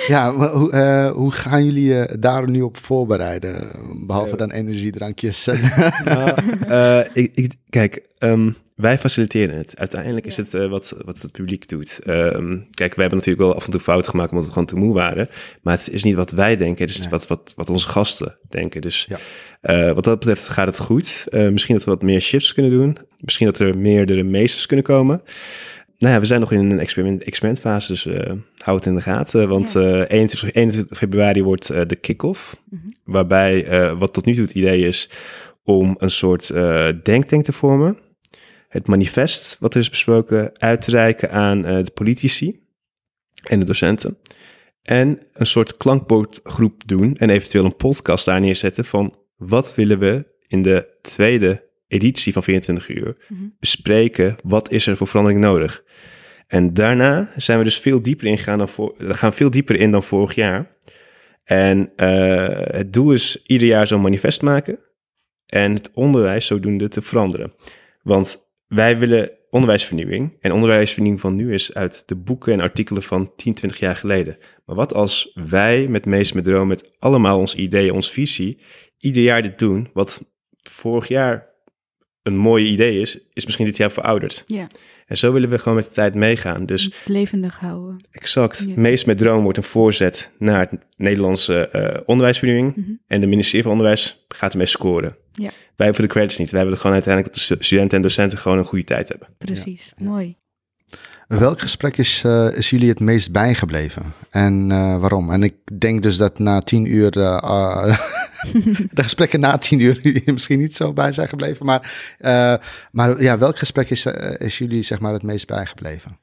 ja, 0.06 0.30
maar 0.30 0.48
hoe, 0.48 0.72
eh, 0.72 1.10
hoe 1.10 1.32
gaan 1.32 1.64
jullie 1.64 1.88
uh, 1.88 2.04
daar 2.18 2.50
nu 2.50 2.62
op 2.62 2.76
voorbereiden? 2.76 3.70
Behalve 4.06 4.36
dan 4.36 4.50
energiedrankjes. 4.50 5.44
nou, 6.04 6.30
uh, 6.68 7.00
ik, 7.12 7.30
ik, 7.34 7.52
kijk, 7.70 8.06
um, 8.18 8.56
wij 8.74 8.98
faciliteren 8.98 9.56
het. 9.56 9.78
Uiteindelijk 9.78 10.26
is 10.26 10.36
het 10.36 10.52
wat, 10.52 10.94
wat 11.04 11.22
het 11.22 11.32
publiek 11.32 11.68
doet. 11.68 12.00
Um, 12.06 12.66
kijk, 12.70 12.94
we 12.94 13.00
hebben 13.00 13.18
natuurlijk 13.18 13.46
wel 13.46 13.56
af 13.56 13.64
en 13.64 13.70
toe 13.70 13.80
fouten 13.80 14.10
gemaakt 14.10 14.30
omdat 14.30 14.44
we 14.46 14.52
gewoon 14.52 14.68
te 14.68 14.76
moe 14.76 14.94
waren. 14.94 15.28
Maar 15.62 15.76
het 15.76 15.90
is 15.90 16.02
niet 16.02 16.14
wat 16.14 16.30
wij 16.30 16.56
denken, 16.56 16.84
het 16.84 16.94
is 16.94 17.00
nee. 17.00 17.08
wat, 17.08 17.26
wat, 17.26 17.52
wat 17.56 17.70
onze 17.70 17.88
gasten 17.88 18.36
denken. 18.48 18.80
Dus 18.80 19.08
ja. 19.60 19.94
wat 19.94 20.04
dat 20.04 20.18
betreft 20.18 20.48
gaat 20.48 20.66
het 20.66 20.78
goed. 20.78 21.26
misschien 21.30 21.74
dat 21.74 21.84
we 21.84 21.90
wat 21.90 22.02
meer 22.02 22.20
shifts 22.20 22.54
kunnen 22.54 22.72
doen. 22.72 22.96
Misschien 23.18 23.46
dat 23.46 23.58
er 23.58 23.78
meerdere 23.78 24.22
meesters 24.22 24.66
kunnen 24.66 24.84
komen. 24.84 25.22
Nou 26.00 26.14
ja, 26.14 26.20
we 26.20 26.26
zijn 26.26 26.40
nog 26.40 26.52
in 26.52 26.70
een 26.70 26.78
experiment, 26.78 27.22
experimentfase, 27.22 27.92
dus 27.92 28.06
uh, 28.06 28.32
hou 28.58 28.76
het 28.76 28.86
in 28.86 28.94
de 28.94 29.00
gaten. 29.00 29.48
Want 29.48 29.72
ja. 29.72 29.80
uh, 29.80 30.04
21, 30.08 30.52
21, 30.52 30.98
februari 30.98 31.42
wordt 31.42 31.70
uh, 31.70 31.80
de 31.86 31.96
kick-off. 31.96 32.56
Mm 32.64 32.80
-hmm. 32.82 32.94
Waarbij, 33.04 33.66
wat 33.96 34.12
tot 34.12 34.24
nu 34.24 34.34
toe 34.34 34.42
het 34.42 34.54
idee 34.54 34.86
is, 34.86 35.10
om 35.64 35.94
een 35.98 36.10
soort 36.10 36.46
denktank 37.02 37.44
te 37.44 37.52
vormen. 37.52 37.98
Het 38.68 38.86
manifest, 38.86 39.56
wat 39.60 39.74
er 39.74 39.80
is 39.80 39.88
besproken, 39.88 40.58
uit 40.58 40.82
te 40.82 40.90
reiken 40.90 41.30
aan 41.30 41.62
de 41.62 41.90
politici 41.94 42.60
en 43.42 43.58
de 43.58 43.64
docenten. 43.64 44.18
En 44.82 45.18
een 45.32 45.46
soort 45.46 45.76
klankbordgroep 45.76 46.82
doen 46.86 47.16
en 47.16 47.30
eventueel 47.30 47.64
een 47.64 47.76
podcast 47.76 48.24
daar 48.24 48.40
neerzetten 48.40 48.84
van 48.84 49.14
wat 49.36 49.74
willen 49.74 49.98
we 49.98 50.26
in 50.46 50.62
de 50.62 50.98
tweede 51.02 51.68
editie 51.88 52.32
van 52.32 52.42
24 52.42 52.88
uur 52.88 53.16
mm-hmm. 53.28 53.56
bespreken 53.58 54.36
wat 54.42 54.70
is 54.70 54.86
er 54.86 54.96
voor 54.96 55.06
verandering 55.06 55.40
nodig. 55.40 55.84
En 56.46 56.74
daarna 56.74 57.30
zijn 57.36 57.58
we 57.58 57.64
dus 57.64 57.78
veel 57.78 58.02
dieper 58.02 58.26
ingegaan 58.26 58.58
dan 58.58 58.68
voor, 58.68 58.94
gaan 58.98 59.32
veel 59.32 59.50
dieper 59.50 59.76
in 59.76 59.90
dan 59.90 60.02
vorig 60.02 60.34
jaar. 60.34 60.76
En 61.44 61.92
uh, 61.96 62.48
het 62.50 62.92
doel 62.92 63.12
is 63.12 63.42
ieder 63.46 63.68
jaar 63.68 63.86
zo'n 63.86 64.00
manifest 64.00 64.42
maken 64.42 64.78
en 65.50 65.74
het 65.74 65.90
onderwijs 65.94 66.46
zodoende 66.46 66.88
te 66.88 67.02
veranderen. 67.02 67.52
Want 68.02 68.48
wij 68.66 68.98
willen 68.98 69.30
onderwijsvernieuwing. 69.50 70.36
En 70.40 70.52
onderwijsvernieuwing 70.52 71.20
van 71.20 71.36
nu 71.36 71.52
is 71.52 71.74
uit 71.74 72.02
de 72.06 72.16
boeken 72.16 72.52
en 72.52 72.60
artikelen 72.60 73.02
van 73.02 73.32
10, 73.36 73.54
20 73.54 73.80
jaar 73.80 73.96
geleden. 73.96 74.36
Maar 74.64 74.76
wat 74.76 74.94
als 74.94 75.38
wij 75.48 75.86
met 75.88 76.06
Meest 76.06 76.34
met 76.34 76.44
Droom, 76.44 76.68
met 76.68 76.92
allemaal 76.98 77.38
onze 77.38 77.56
ideeën, 77.56 77.92
onze 77.92 78.10
visie, 78.10 78.58
ieder 78.98 79.22
jaar 79.22 79.42
dit 79.42 79.58
doen, 79.58 79.90
wat 79.92 80.24
vorig 80.62 81.08
jaar 81.08 81.49
een 82.22 82.36
mooi 82.36 82.66
idee 82.66 83.00
is, 83.00 83.18
is 83.32 83.44
misschien 83.44 83.66
dit 83.66 83.76
jaar 83.76 83.90
verouderd. 83.90 84.44
Ja. 84.46 84.66
En 85.06 85.16
zo 85.16 85.32
willen 85.32 85.50
we 85.50 85.58
gewoon 85.58 85.78
met 85.78 85.86
de 85.86 85.92
tijd 85.92 86.14
meegaan. 86.14 86.66
Dus 86.66 86.92
levendig 87.04 87.58
houden. 87.58 87.96
Exact. 88.10 88.64
Ja. 88.66 88.72
Meest 88.76 89.06
met 89.06 89.18
Droom 89.18 89.42
wordt 89.42 89.58
een 89.58 89.64
voorzet 89.64 90.30
naar 90.38 90.60
het 90.70 90.80
Nederlandse 90.96 91.68
uh, 91.72 92.00
onderwijsvernieuwing. 92.06 92.76
Mm 92.76 92.84
-hmm. 92.84 93.00
En 93.06 93.20
de 93.20 93.26
ministerie 93.26 93.62
van 93.62 93.72
Onderwijs 93.72 94.24
gaat 94.28 94.52
ermee 94.52 94.66
scoren. 94.66 95.16
Ja. 95.32 95.50
Wij 95.76 95.86
hoeven 95.86 96.04
de 96.04 96.10
credits 96.10 96.38
niet. 96.38 96.50
Wij 96.50 96.62
willen 96.62 96.78
gewoon 96.78 96.92
uiteindelijk 96.92 97.34
dat 97.34 97.58
de 97.58 97.64
studenten 97.64 97.96
en 97.96 98.02
docenten 98.02 98.38
gewoon 98.38 98.58
een 98.58 98.64
goede 98.64 98.84
tijd 98.84 99.08
hebben. 99.08 99.28
Precies, 99.38 99.92
ja. 99.96 100.04
mooi. 100.04 100.36
Welk 101.38 101.60
gesprek 101.60 101.96
is, 101.96 102.22
uh, 102.26 102.56
is 102.56 102.70
jullie 102.70 102.88
het 102.88 103.00
meest 103.00 103.32
bijgebleven? 103.32 104.02
En 104.30 104.70
uh, 104.70 104.98
waarom? 104.98 105.30
En 105.30 105.42
ik 105.42 105.54
denk 105.78 106.02
dus 106.02 106.16
dat 106.16 106.38
na 106.38 106.60
tien 106.60 106.84
uur, 106.84 107.16
uh, 107.16 107.82
de 108.90 109.02
gesprekken 109.02 109.40
na 109.40 109.58
tien 109.58 109.80
uur 109.80 110.00
misschien 110.32 110.58
niet 110.58 110.76
zo 110.76 110.92
bij 110.92 111.12
zijn 111.12 111.28
gebleven. 111.28 111.66
Maar, 111.66 112.16
maar 112.90 113.22
ja, 113.22 113.38
welk 113.38 113.58
gesprek 113.58 113.90
is, 113.90 114.06
is 114.38 114.58
jullie 114.58 114.82
zeg 114.82 115.00
maar 115.00 115.12
het 115.12 115.22
meest 115.22 115.46
bijgebleven? 115.46 116.18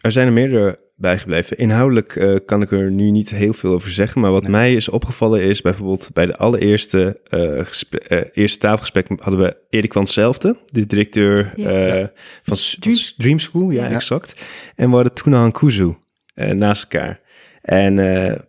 Er 0.00 0.12
zijn 0.12 0.26
er 0.26 0.32
meerdere 0.32 0.78
bijgebleven. 1.02 1.56
Inhoudelijk 1.56 2.16
uh, 2.16 2.36
kan 2.46 2.62
ik 2.62 2.72
er 2.72 2.90
nu 2.90 3.10
niet 3.10 3.30
heel 3.30 3.52
veel 3.52 3.72
over 3.72 3.90
zeggen. 3.90 4.20
Maar 4.20 4.30
wat 4.30 4.42
nee. 4.42 4.50
mij 4.50 4.74
is 4.74 4.88
opgevallen 4.88 5.42
is 5.42 5.60
bijvoorbeeld 5.60 6.10
bij 6.12 6.26
de 6.26 6.36
allereerste 6.36 7.20
uh, 7.30 7.40
uh, 7.48 8.20
eerste 8.32 8.58
tafelgesprek 8.58 9.06
hadden 9.18 9.40
we 9.40 9.56
Erik 9.70 9.92
van 9.92 10.06
Zelfde, 10.06 10.56
de 10.70 10.86
directeur 10.86 11.52
ja. 11.56 11.70
Ja. 11.70 12.12
van 12.42 12.56
Dream. 12.80 12.96
Dream 13.16 13.38
School. 13.38 13.70
Ja, 13.70 13.88
ja, 13.88 13.94
exact. 13.94 14.44
En 14.76 14.88
we 14.88 14.94
hadden 14.94 15.14
Tuna 15.14 15.50
Kuzu 15.50 15.94
naast 16.34 16.82
elkaar. 16.82 17.20
En 17.62 17.96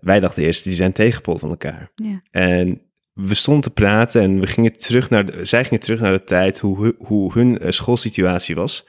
wij 0.01 0.19
dachten 0.19 0.43
eerst, 0.43 0.63
die 0.63 0.73
zijn 0.73 0.91
tegenpol 0.91 1.37
van 1.37 1.49
elkaar. 1.49 1.91
En 2.31 2.81
we 3.13 3.33
stonden 3.33 3.63
te 3.63 3.69
praten 3.69 4.21
en 4.21 4.39
we 4.39 4.47
gingen 4.47 4.77
terug 4.77 5.09
naar 5.09 5.25
de, 5.25 5.45
zij 5.45 5.63
gingen 5.63 5.79
terug 5.79 5.99
naar 5.99 6.11
de 6.11 6.23
tijd 6.23 6.59
hoe, 6.59 6.95
hoe 6.97 7.33
hun 7.33 7.59
schoolsituatie 7.73 8.55
was. 8.55 8.85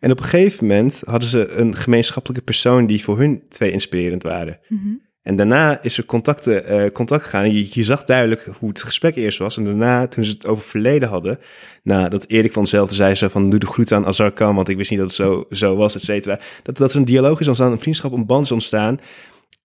En 0.00 0.10
op 0.10 0.18
een 0.18 0.24
gegeven 0.24 0.66
moment 0.66 1.02
hadden 1.04 1.28
ze 1.28 1.48
een 1.48 1.76
gemeenschappelijke 1.76 2.44
persoon 2.44 2.86
die 2.86 3.02
voor 3.04 3.18
hun 3.18 3.42
twee 3.48 3.70
inspirerend 3.70 4.22
waren. 4.22 4.58
Mm-hmm. 4.68 5.00
En 5.22 5.36
daarna 5.36 5.82
is 5.82 5.98
er 5.98 6.04
contact, 6.04 6.46
uh, 6.46 6.84
contact 6.92 7.24
gegaan. 7.24 7.52
Je, 7.52 7.68
je, 7.70 7.84
zag 7.84 8.04
duidelijk 8.04 8.48
hoe 8.58 8.68
het 8.68 8.82
gesprek 8.82 9.16
eerst 9.16 9.38
was. 9.38 9.56
En 9.56 9.64
daarna, 9.64 10.06
toen 10.06 10.24
ze 10.24 10.32
het 10.32 10.46
over 10.46 10.64
verleden 10.64 11.08
hadden, 11.08 11.38
nadat 11.82 12.24
Erik 12.26 12.52
van 12.52 12.62
hetzelfde 12.62 12.94
zei 12.94 13.14
ze 13.14 13.30
van 13.30 13.50
doe 13.50 13.58
de 13.58 13.66
groet 13.66 13.92
aan 13.92 14.06
Azar 14.06 14.32
Khan, 14.32 14.54
want 14.54 14.68
ik 14.68 14.76
wist 14.76 14.90
niet 14.90 14.98
dat 14.98 15.08
het 15.08 15.16
zo, 15.16 15.46
zo 15.50 15.76
was, 15.76 15.94
et 15.94 16.02
cetera. 16.02 16.38
Dat, 16.62 16.76
dat 16.76 16.90
er 16.90 16.96
een 16.96 17.04
dialoog 17.04 17.40
is 17.40 17.46
ontstaan, 17.46 17.72
een 17.72 17.80
vriendschap, 17.80 18.12
een 18.12 18.26
band 18.26 18.44
is 18.44 18.52
ontstaan. 18.52 19.00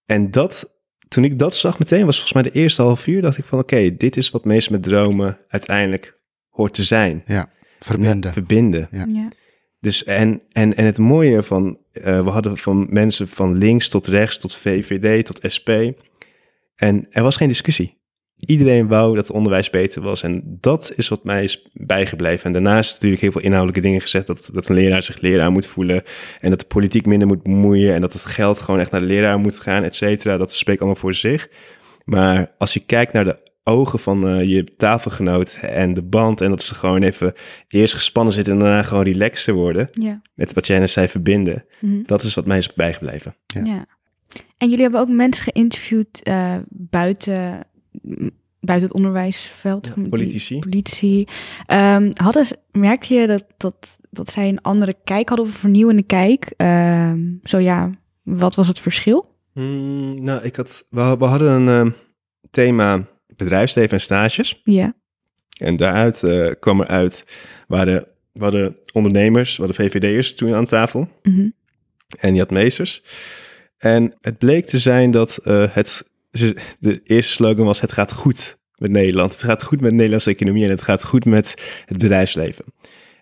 En 0.06 0.32
dat, 0.32 0.80
toen 1.08 1.24
ik 1.24 1.40
dat 1.40 1.56
zag 1.56 1.80
meteen, 1.80 2.06
was 2.06 2.16
volgens 2.16 2.34
mij 2.34 2.44
de 2.44 2.60
eerste 2.60 2.82
half 2.82 3.08
uur, 3.08 3.22
dacht 3.22 3.38
ik 3.38 3.46
van 3.46 3.60
oké, 3.60 3.76
okay, 3.76 3.98
dit 3.98 4.18
is 4.18 4.30
wat 4.30 4.46
mensen 4.46 4.72
met 4.72 4.84
dromen 4.84 5.38
uiteindelijk 5.48 6.20
hoort 6.50 6.74
te 6.74 6.84
zijn. 6.84 7.24
Ja, 7.26 7.50
verbinden. 7.80 8.34
verbinden. 8.34 8.88
Ja. 8.92 9.06
ja. 9.08 9.28
Dus 9.86 10.04
en, 10.04 10.42
en, 10.52 10.76
en 10.76 10.86
het 10.86 10.98
mooie 10.98 11.44
van, 11.44 11.78
uh, 11.94 12.04
we 12.24 12.30
hadden 12.30 12.58
van 12.58 12.88
mensen 12.90 13.28
van 13.28 13.58
links 13.58 13.90
tot 13.90 14.08
rechts, 14.08 14.38
tot 14.38 14.56
VVD, 14.56 15.26
tot 15.26 15.40
SP. 15.56 15.70
En 16.76 17.08
er 17.10 17.24
was 17.24 17.38
geen 17.38 17.48
discussie. 17.48 17.98
Iedereen 18.38 18.88
wou 18.88 19.16
dat 19.16 19.28
het 19.28 19.36
onderwijs 19.36 19.70
beter 19.70 20.02
was. 20.02 20.24
En 20.24 20.58
dat 20.60 20.94
is 20.96 21.08
wat 21.08 21.24
mij 21.24 21.44
is 21.44 21.70
bijgebleven. 21.74 22.46
En 22.46 22.52
daarnaast 22.52 22.94
natuurlijk 22.94 23.22
heel 23.22 23.32
veel 23.32 23.42
inhoudelijke 23.42 23.82
dingen 23.82 24.02
gezegd. 24.02 24.28
Dat, 24.28 24.50
dat 24.54 24.68
een 24.68 24.76
leraar 24.76 25.04
zich 25.04 25.22
leraar 25.22 25.52
moet 25.52 25.68
voelen. 25.68 26.04
En 26.40 26.50
dat 26.50 26.60
de 26.60 26.66
politiek 26.66 27.06
minder 27.06 27.28
moet 27.28 27.44
bemoeien. 27.44 27.94
En 27.94 28.02
dat 28.02 28.14
het 28.14 28.26
geld 28.26 28.62
gewoon 28.62 28.80
echt 28.80 28.92
naar 28.92 29.02
de 29.02 29.08
leraar 29.08 29.40
moet 29.40 29.60
gaan, 29.60 29.84
et 29.84 29.96
cetera. 29.96 30.38
Dat 30.38 30.54
spreekt 30.54 30.80
allemaal 30.80 31.00
voor 31.00 31.14
zich. 31.14 31.50
Maar 32.06 32.52
als 32.58 32.74
je 32.74 32.86
kijkt 32.86 33.14
naar 33.14 33.26
de 33.26 33.38
ogen 33.68 34.00
van 34.00 34.30
uh, 34.30 34.48
je 34.48 34.64
tafelgenoot 34.64 35.58
en 35.62 35.94
de 35.94 36.04
band. 36.04 36.42
En 36.42 36.50
dat 36.50 36.64
ze 36.64 36.76
gewoon 36.76 37.02
even 37.02 37.34
eerst 37.68 37.94
gespannen 37.94 38.34
zitten 38.34 38.54
en 38.54 38.60
daarna 38.60 38.84
gewoon 38.84 39.04
relaxter 39.04 39.54
worden. 39.54 39.90
Ja. 39.92 40.22
Met 40.34 40.54
wat 40.54 40.68
jij 40.68 40.80
net 40.80 40.90
zei, 40.90 41.08
verbinden. 41.08 41.66
Mhm. 41.80 42.04
Dat 42.06 42.24
is 42.24 42.34
wat 42.34 42.46
mij 42.46 42.58
is 42.58 42.74
bijgebleven. 42.74 43.36
Ja. 43.46 43.64
ja. 43.64 43.86
En 44.58 44.70
jullie 44.70 44.84
hebben 44.84 45.00
ook 45.00 45.10
mensen 45.10 45.44
geïnterviewd 45.44 46.22
uh, 46.24 46.56
buiten, 46.70 47.68
buiten 48.60 48.88
het 48.88 48.94
onderwijsveld. 48.94 49.92
Ja, 49.96 50.08
politici. 50.10 50.60
Politici. 50.60 51.28
Um, 51.68 52.10
hadden, 52.14 52.46
merkte 52.72 53.14
je 53.14 53.28
dat, 53.28 53.46
dat, 53.58 53.98
dat 54.10 54.32
zij 54.32 54.50
een 54.50 54.62
andere 54.62 54.96
kijk 55.04 55.30
hadden 55.30 55.48
of 55.48 55.54
een 55.54 55.60
vernieuwende 55.60 56.04
kijk? 56.04 56.54
Um, 56.58 57.40
zo 57.44 57.58
ja, 57.58 57.92
wat 58.24 58.56
was 58.56 58.68
het 58.68 58.80
verschil? 58.80 59.34
Mm, 59.54 60.24
nou, 60.24 60.44
ik 60.44 60.56
had, 60.56 60.88
we, 60.90 61.16
we 61.20 61.26
hadden 61.26 61.52
een 61.52 61.86
uh, 61.86 61.92
thema 62.52 63.08
bedrijfsleven 63.36 63.92
en 63.92 64.02
stages. 64.02 64.62
Ja. 64.64 64.94
En 65.58 65.76
daaruit 65.76 66.24
uh, 66.24 66.52
kwam 66.60 66.82
er 66.82 66.88
uit, 66.88 67.26
waren, 67.68 68.08
waren 68.32 68.78
ondernemers, 68.94 69.58
waren 69.58 69.76
VVD'ers 69.76 70.36
toen 70.36 70.54
aan 70.54 70.66
tafel. 70.66 71.00
Mm 71.00 71.36
-hmm. 71.36 71.54
En 72.20 72.34
je 72.34 72.40
had 72.40 72.52
meesters. 72.52 73.04
En 73.78 74.14
het 74.22 74.38
bleek 74.38 74.66
te 74.66 74.80
zijn 74.80 75.12
dat 75.12 75.40
uh, 75.44 75.74
het, 75.74 76.10
de 76.80 77.02
eerste 77.04 77.32
slogan 77.32 77.66
was, 77.66 77.82
het 77.82 77.92
gaat 77.92 78.12
goed 78.12 78.58
met 78.76 78.92
Nederland. 78.92 79.32
Het 79.32 79.44
gaat 79.44 79.64
goed 79.64 79.82
met 79.82 79.90
de 79.90 79.96
Nederlandse 79.96 80.30
economie 80.30 80.64
en 80.64 80.70
het 80.70 80.82
gaat 80.82 81.04
goed 81.04 81.26
met 81.26 81.54
het 81.86 81.98
bedrijfsleven. 81.98 82.66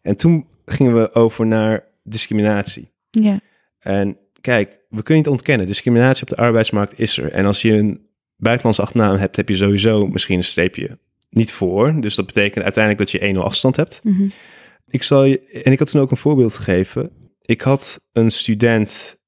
En 0.01 0.15
toen 0.15 0.47
gingen 0.65 1.01
we 1.01 1.13
over 1.13 1.45
naar 1.45 1.83
discriminatie. 2.03 2.91
Ja. 3.11 3.39
En 3.79 4.17
kijk, 4.41 4.79
we 4.89 5.03
kunnen 5.03 5.23
niet 5.23 5.33
ontkennen, 5.33 5.67
discriminatie 5.67 6.23
op 6.23 6.29
de 6.29 6.35
arbeidsmarkt 6.35 6.99
is 6.99 7.17
er. 7.17 7.31
En 7.31 7.45
als 7.45 7.61
je 7.61 7.73
een 7.73 8.07
buitenlandse 8.37 8.81
achternaam 8.81 9.15
hebt, 9.15 9.35
heb 9.35 9.49
je 9.49 9.55
sowieso 9.55 10.07
misschien 10.07 10.37
een 10.37 10.43
streepje 10.43 10.97
niet 11.29 11.51
voor. 11.51 12.01
Dus 12.01 12.15
dat 12.15 12.25
betekent 12.25 12.63
uiteindelijk 12.63 13.11
dat 13.11 13.21
je 13.21 13.33
1-0 13.35 13.37
afstand 13.37 13.75
hebt. 13.75 13.99
Mm 14.03 14.15
-hmm. 14.15 14.31
Ik 14.87 15.03
zal 15.03 15.23
je, 15.23 15.61
en 15.63 15.71
ik 15.71 15.79
had 15.79 15.89
toen 15.89 16.01
ook 16.01 16.11
een 16.11 16.17
voorbeeld 16.17 16.55
gegeven. 16.55 17.11
Ik 17.41 17.61
had 17.61 18.01
een 18.11 18.31
student 18.31 19.19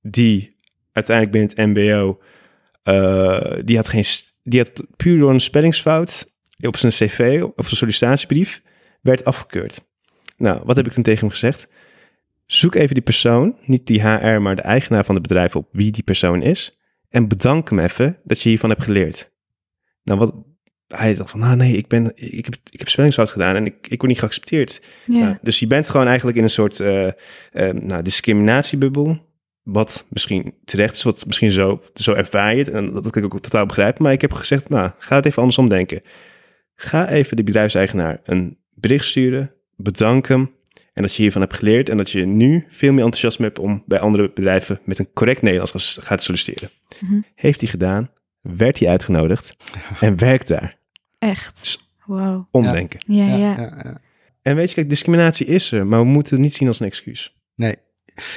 die 0.00 0.56
uiteindelijk 0.92 1.36
binnen 1.36 1.50
het 1.56 1.66
MBO, 1.66 2.20
uh, 2.84 3.58
die 3.64 3.76
had 3.76 3.88
geen, 3.88 4.04
die 4.42 4.60
had 4.60 4.84
puur 4.96 5.18
door 5.18 5.30
een 5.30 5.40
spellingsfout 5.40 6.32
op 6.60 6.76
zijn 6.76 6.92
cv 6.92 7.42
of 7.56 7.64
zijn 7.64 7.76
sollicitatiebrief 7.76 8.62
werd 9.00 9.24
afgekeurd. 9.24 9.86
Nou, 10.36 10.60
wat 10.64 10.76
heb 10.76 10.86
ik 10.86 10.92
toen 10.92 11.02
tegen 11.02 11.20
hem 11.20 11.30
gezegd? 11.30 11.68
Zoek 12.46 12.74
even 12.74 12.94
die 12.94 13.02
persoon, 13.02 13.58
niet 13.64 13.86
die 13.86 14.02
HR, 14.02 14.40
maar 14.40 14.56
de 14.56 14.62
eigenaar 14.62 15.04
van 15.04 15.14
het 15.14 15.22
bedrijf 15.22 15.56
op 15.56 15.68
wie 15.72 15.90
die 15.90 16.02
persoon 16.02 16.42
is. 16.42 16.78
En 17.14 17.28
bedank 17.28 17.70
hem 17.70 17.78
even 17.78 18.18
dat 18.24 18.40
je 18.40 18.48
hiervan 18.48 18.70
hebt 18.70 18.82
geleerd. 18.82 19.32
Nou, 20.02 20.18
wat, 20.18 20.34
hij 20.86 21.14
dacht 21.14 21.30
van, 21.30 21.40
nou 21.40 21.56
nee, 21.56 21.76
ik, 21.76 21.88
ben, 21.88 22.12
ik, 22.14 22.44
heb, 22.44 22.54
ik 22.70 22.78
heb 22.78 22.88
spellingsfout 22.88 23.30
gedaan 23.30 23.56
en 23.56 23.66
ik, 23.66 23.74
ik 23.80 23.98
word 23.98 24.06
niet 24.06 24.18
geaccepteerd. 24.18 24.82
Ja. 25.06 25.18
Nou, 25.18 25.36
dus 25.42 25.58
je 25.58 25.66
bent 25.66 25.90
gewoon 25.90 26.06
eigenlijk 26.06 26.36
in 26.36 26.42
een 26.42 26.50
soort 26.50 26.78
uh, 26.78 27.06
uh, 27.06 27.12
nou, 27.70 28.02
discriminatiebubbel. 28.02 29.18
wat 29.62 30.06
misschien 30.08 30.54
terecht 30.64 30.94
is, 30.94 31.02
wat 31.02 31.26
misschien 31.26 31.50
zo, 31.50 31.82
zo 31.94 32.12
ervaar 32.12 32.52
je 32.54 32.58
het. 32.58 32.68
En 32.68 32.92
dat 32.92 33.10
kan 33.10 33.24
ik 33.24 33.34
ook 33.34 33.40
totaal 33.40 33.66
begrijpen. 33.66 34.02
Maar 34.02 34.12
ik 34.12 34.20
heb 34.20 34.32
gezegd, 34.32 34.68
nou, 34.68 34.90
ga 34.98 35.16
het 35.16 35.26
even 35.26 35.38
andersom 35.38 35.68
denken. 35.68 36.02
Ga 36.74 37.08
even 37.08 37.36
de 37.36 37.44
bedrijfseigenaar 37.44 38.20
een 38.24 38.58
bericht 38.74 39.04
sturen, 39.04 39.54
bedank 39.76 40.28
hem. 40.28 40.54
En 40.94 41.02
dat 41.02 41.14
je 41.14 41.22
hiervan 41.22 41.40
hebt 41.40 41.54
geleerd 41.54 41.88
en 41.88 41.96
dat 41.96 42.10
je 42.10 42.26
nu 42.26 42.66
veel 42.70 42.92
meer 42.92 43.04
enthousiasme 43.04 43.44
hebt 43.44 43.58
om 43.58 43.82
bij 43.86 43.98
andere 44.00 44.30
bedrijven 44.34 44.80
met 44.84 44.98
een 44.98 45.12
correct 45.14 45.42
Nederlands 45.42 45.98
gaat 46.00 46.22
solliciteren. 46.22 46.70
Mhm. 47.00 47.20
Heeft 47.34 47.60
hij 47.60 47.68
gedaan, 47.68 48.10
werd 48.40 48.78
hij 48.78 48.88
uitgenodigd 48.88 49.54
en 50.00 50.18
werkt 50.18 50.48
daar. 50.48 50.76
Echt. 51.18 51.58
Dus 51.60 51.78
Wow. 52.06 52.44
omdenken. 52.50 53.00
Ja, 53.06 53.26
ja. 53.26 53.36
ja, 53.36 53.56
ja. 53.84 54.00
En 54.42 54.56
weet 54.56 54.68
je, 54.68 54.74
kijk, 54.74 54.88
discriminatie 54.88 55.46
is 55.46 55.72
er, 55.72 55.86
maar 55.86 55.98
we 55.98 56.04
moeten 56.06 56.34
het 56.34 56.42
niet 56.44 56.54
zien 56.54 56.68
als 56.68 56.80
een 56.80 56.86
excuus. 56.86 57.34
Nee. 57.54 57.76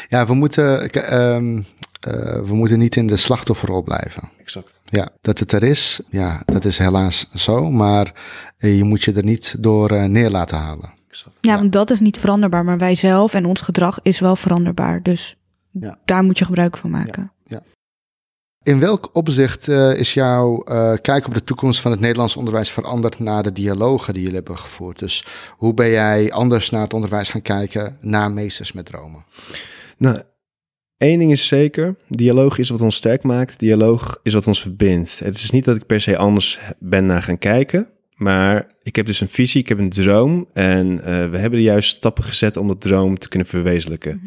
Ja, 0.07 0.25
we 0.27 0.33
moeten, 0.33 0.89
k- 0.89 0.95
ehm, 0.95 1.57
eh, 2.01 2.13
we 2.45 2.55
moeten 2.55 2.79
niet 2.79 2.95
in 2.95 3.07
de 3.07 3.17
slachtofferrol 3.17 3.83
blijven. 3.83 4.29
Exact. 4.39 4.79
Ja, 4.85 5.09
dat 5.21 5.39
het 5.39 5.51
er 5.51 5.63
is, 5.63 5.99
ja, 6.09 6.41
dat 6.45 6.65
is 6.65 6.77
helaas 6.77 7.29
zo. 7.33 7.71
Maar 7.71 8.13
eh, 8.57 8.77
je 8.77 8.83
moet 8.83 9.03
je 9.03 9.13
er 9.13 9.23
niet 9.23 9.55
door 9.63 9.91
eh, 9.91 10.03
neer 10.03 10.29
laten 10.29 10.57
halen. 10.57 10.93
Ja, 11.09 11.31
Ja. 11.41 11.55
want 11.57 11.71
dat 11.71 11.89
is 11.91 11.99
niet 11.99 12.17
veranderbaar, 12.17 12.63
maar 12.65 12.77
wij 12.77 12.95
zelf 12.95 13.33
en 13.33 13.45
ons 13.45 13.61
gedrag 13.61 13.99
is 14.01 14.19
wel 14.19 14.35
veranderbaar. 14.35 15.03
Dus 15.03 15.37
Ja. 15.71 15.99
daar 16.05 16.23
moet 16.23 16.37
je 16.37 16.45
gebruik 16.45 16.77
van 16.77 16.89
maken. 16.89 17.31
In 18.63 18.79
welk 18.79 19.09
opzicht 19.13 19.67
eh, 19.67 19.95
is 19.95 20.13
jouw 20.13 20.63
eh, 20.63 20.93
kijk 21.01 21.25
op 21.27 21.33
de 21.33 21.43
toekomst 21.43 21.79
van 21.81 21.91
het 21.91 21.99
Nederlands 21.99 22.35
onderwijs 22.37 22.71
veranderd 22.71 23.19
na 23.19 23.41
de 23.41 23.51
dialogen 23.51 24.13
die 24.13 24.21
jullie 24.21 24.37
hebben 24.37 24.57
gevoerd? 24.57 24.99
Dus 24.99 25.25
hoe 25.57 25.73
ben 25.73 25.89
jij 25.89 26.31
anders 26.31 26.69
naar 26.69 26.81
het 26.81 26.93
onderwijs 26.93 27.29
gaan 27.29 27.41
kijken 27.41 27.97
na 28.01 28.29
Meesters 28.29 28.71
met 28.71 28.85
Dromen? 28.85 29.25
Nou, 29.97 30.21
één 30.97 31.19
ding 31.19 31.31
is 31.31 31.47
zeker. 31.47 31.95
Dialoog 32.07 32.57
is 32.57 32.69
wat 32.69 32.81
ons 32.81 32.95
sterk 32.95 33.23
maakt. 33.23 33.59
Dialoog 33.59 34.19
is 34.23 34.33
wat 34.33 34.47
ons 34.47 34.61
verbindt. 34.61 35.19
Het 35.19 35.35
is 35.35 35.51
niet 35.51 35.65
dat 35.65 35.75
ik 35.75 35.85
per 35.85 36.01
se 36.01 36.17
anders 36.17 36.59
ben 36.79 37.05
naar 37.05 37.21
gaan 37.23 37.37
kijken. 37.37 37.87
Maar 38.17 38.71
ik 38.83 38.95
heb 38.95 39.05
dus 39.05 39.21
een 39.21 39.29
visie, 39.29 39.61
ik 39.61 39.69
heb 39.69 39.79
een 39.79 39.89
droom. 39.89 40.47
En 40.53 41.03
eh, 41.03 41.29
we 41.29 41.37
hebben 41.37 41.59
de 41.59 41.65
juiste 41.65 41.95
stappen 41.95 42.23
gezet 42.23 42.57
om 42.57 42.67
dat 42.67 42.81
droom 42.81 43.17
te 43.17 43.29
kunnen 43.29 43.47
verwezenlijken. 43.47 44.21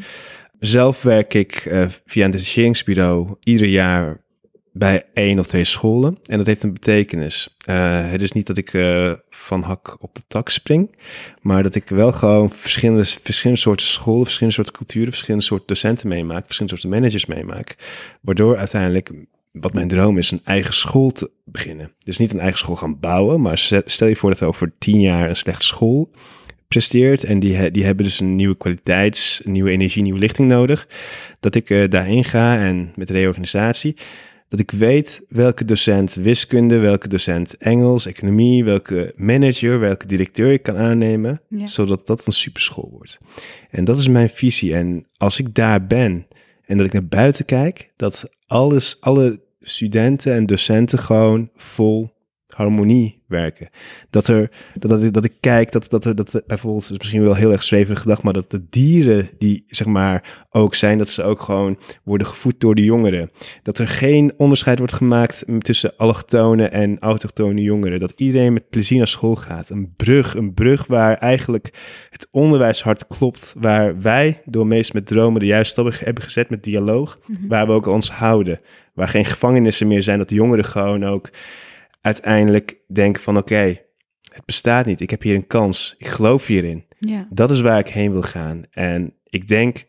Zelf 0.58 1.02
werk 1.02 1.34
ik 1.34 1.54
eh, 1.54 1.86
via 2.06 2.24
een 2.24 2.30
detacheringsbureau 2.30 3.36
ieder 3.40 3.68
jaar 3.68 4.20
bij 4.72 5.06
één 5.14 5.38
of 5.38 5.46
twee 5.46 5.64
scholen. 5.64 6.18
En 6.24 6.38
dat 6.38 6.46
heeft 6.46 6.62
een 6.62 6.72
betekenis. 6.72 7.56
Eh, 7.64 8.10
het 8.10 8.22
is 8.22 8.32
niet 8.32 8.46
dat 8.46 8.56
ik 8.56 8.70
van 9.30 9.62
hak 9.62 9.96
op 10.00 10.14
de 10.14 10.22
tak 10.28 10.48
spring. 10.48 10.96
Maar 11.40 11.62
dat 11.62 11.74
ik 11.74 11.88
wel 11.88 12.12
gewoon 12.12 12.50
verschillende, 12.50 13.04
verschillende 13.04 13.62
soorten 13.62 13.86
scholen, 13.86 14.24
verschillende 14.24 14.54
soorten 14.54 14.74
culturen, 14.74 15.08
verschillende 15.10 15.44
soorten 15.44 15.66
docenten 15.66 16.08
meemaak, 16.08 16.44
verschillende 16.44 16.78
soorten 16.78 17.00
managers 17.00 17.26
meemaak. 17.26 17.76
Waardoor 18.20 18.56
uiteindelijk, 18.56 19.10
wat 19.52 19.72
mijn 19.72 19.88
droom 19.88 20.18
is, 20.18 20.30
een 20.30 20.40
eigen 20.44 20.74
school 20.74 21.10
te 21.10 21.30
beginnen. 21.44 21.92
Dus 22.04 22.18
niet 22.18 22.32
een 22.32 22.40
eigen 22.40 22.58
school 22.58 22.76
gaan 22.76 23.00
bouwen, 23.00 23.40
maar 23.40 23.58
stel 23.84 24.08
je 24.08 24.16
voor 24.16 24.30
dat 24.30 24.40
er 24.40 24.46
over 24.46 24.72
tien 24.78 25.00
jaar 25.00 25.28
een 25.28 25.36
slechte 25.36 25.66
school 25.66 26.10
presteert 26.68 27.24
en 27.24 27.38
die, 27.38 27.70
die 27.70 27.84
hebben 27.84 28.04
dus 28.04 28.20
een 28.20 28.36
nieuwe 28.36 28.56
kwaliteits, 28.56 29.40
een 29.44 29.52
nieuwe 29.52 29.70
energie, 29.70 30.02
nieuwe 30.02 30.18
lichting 30.18 30.48
nodig. 30.48 30.88
Dat 31.40 31.54
ik 31.54 31.70
eh, 31.70 31.88
daarin 31.88 32.24
ga 32.24 32.58
en 32.58 32.92
met 32.96 33.10
reorganisatie, 33.10 33.96
dat 34.48 34.60
ik 34.60 34.70
weet 34.70 35.20
welke 35.28 35.64
docent 35.64 36.14
wiskunde, 36.14 36.78
welke 36.78 37.08
docent 37.08 37.56
Engels, 37.56 38.06
economie, 38.06 38.64
welke 38.64 39.12
manager, 39.16 39.80
welke 39.80 40.06
directeur 40.06 40.52
ik 40.52 40.62
kan 40.62 40.76
aannemen, 40.76 41.40
Ja. 41.48 41.66
zodat 41.66 42.06
dat 42.06 42.26
een 42.26 42.32
superschool 42.32 42.88
wordt. 42.92 43.18
En 43.70 43.84
dat 43.84 43.98
is 43.98 44.08
mijn 44.08 44.30
visie. 44.30 44.74
En 44.74 45.06
als 45.16 45.38
ik 45.38 45.54
daar 45.54 45.86
ben 45.86 46.26
en 46.64 46.76
dat 46.76 46.86
ik 46.86 46.92
naar 46.92 47.06
buiten 47.06 47.44
kijk, 47.44 47.90
dat 47.96 48.30
alles, 48.46 48.96
alle 49.00 49.40
studenten 49.60 50.34
en 50.34 50.46
docenten 50.46 50.98
gewoon 50.98 51.50
vol 51.56 52.10
harmonie 52.56 53.18
werken. 53.26 53.68
Dat 54.10 54.28
er, 54.28 54.50
dat, 54.74 54.90
dat, 54.90 55.02
ik- 55.02 55.12
dat 55.12 55.24
ik 55.24 55.32
kijk, 55.40 55.72
dat, 55.72 55.90
dat 55.90 56.04
er, 56.04 56.14
dat 56.14 56.42
bijvoorbeeld, 56.46 56.82
is 56.90 56.98
misschien 56.98 57.22
wel 57.22 57.34
heel 57.34 57.52
erg 57.52 57.62
zweverig 57.62 58.00
gedacht, 58.00 58.22
maar 58.22 58.32
dat 58.32 58.50
de 58.50 58.62
dieren 58.70 59.28
die, 59.38 59.64
zeg 59.68 59.86
maar, 59.86 60.46
ook 60.50 60.74
zijn, 60.74 60.98
dat 60.98 61.08
ze 61.08 61.22
ook 61.22 61.40
gewoon 61.42 61.78
worden 62.04 62.26
gevoed 62.26 62.60
door 62.60 62.74
de 62.74 62.84
jongeren. 62.84 63.30
Dat 63.62 63.78
er 63.78 63.88
geen 63.88 64.32
onderscheid 64.36 64.78
wordt 64.78 64.92
gemaakt 64.92 65.44
tussen 65.58 65.96
allochtone 65.96 66.64
en 66.68 66.98
autochtone 66.98 67.62
jongeren. 67.62 68.00
Dat 68.00 68.12
iedereen 68.16 68.52
met 68.52 68.68
plezier 68.70 68.98
naar 68.98 69.06
school 69.06 69.36
gaat. 69.36 69.68
Een 69.68 69.92
brug, 69.96 70.34
een 70.34 70.54
brug 70.54 70.86
waar 70.86 71.16
eigenlijk 71.16 71.70
het 72.10 72.28
onderwijs 72.30 72.82
hard 72.82 73.06
klopt. 73.06 73.54
Waar 73.58 74.00
wij 74.00 74.40
door 74.44 74.66
meest 74.66 74.92
met 74.92 75.06
dromen 75.06 75.40
de 75.40 75.46
juiste 75.46 75.72
stappen 75.72 76.04
hebben 76.04 76.24
gezet 76.24 76.50
met 76.50 76.64
dialoog. 76.64 77.18
Waar 77.48 77.66
we 77.66 77.72
ook 77.72 77.86
ons 77.86 78.10
houden. 78.10 78.60
Waar 78.94 79.08
geen 79.08 79.24
gevangenissen 79.24 79.88
meer 79.88 80.02
zijn. 80.02 80.18
Dat 80.18 80.28
de 80.28 80.34
jongeren 80.34 80.64
gewoon 80.64 81.04
ook 81.04 81.30
uiteindelijk 82.00 82.76
denken 82.86 83.22
van 83.22 83.36
oké, 83.36 83.78
het 84.32 84.44
bestaat 84.44 84.86
niet. 84.86 85.00
Ik 85.00 85.10
heb 85.10 85.22
hier 85.22 85.34
een 85.34 85.46
kans. 85.46 85.94
Ik 85.98 86.06
geloof 86.06 86.46
hierin. 86.46 86.84
Ja. 86.98 87.26
Dat 87.30 87.50
is 87.50 87.60
waar 87.60 87.78
ik 87.78 87.88
heen 87.88 88.12
wil 88.12 88.22
gaan. 88.22 88.62
En 88.70 89.14
ik 89.24 89.48
denk, 89.48 89.84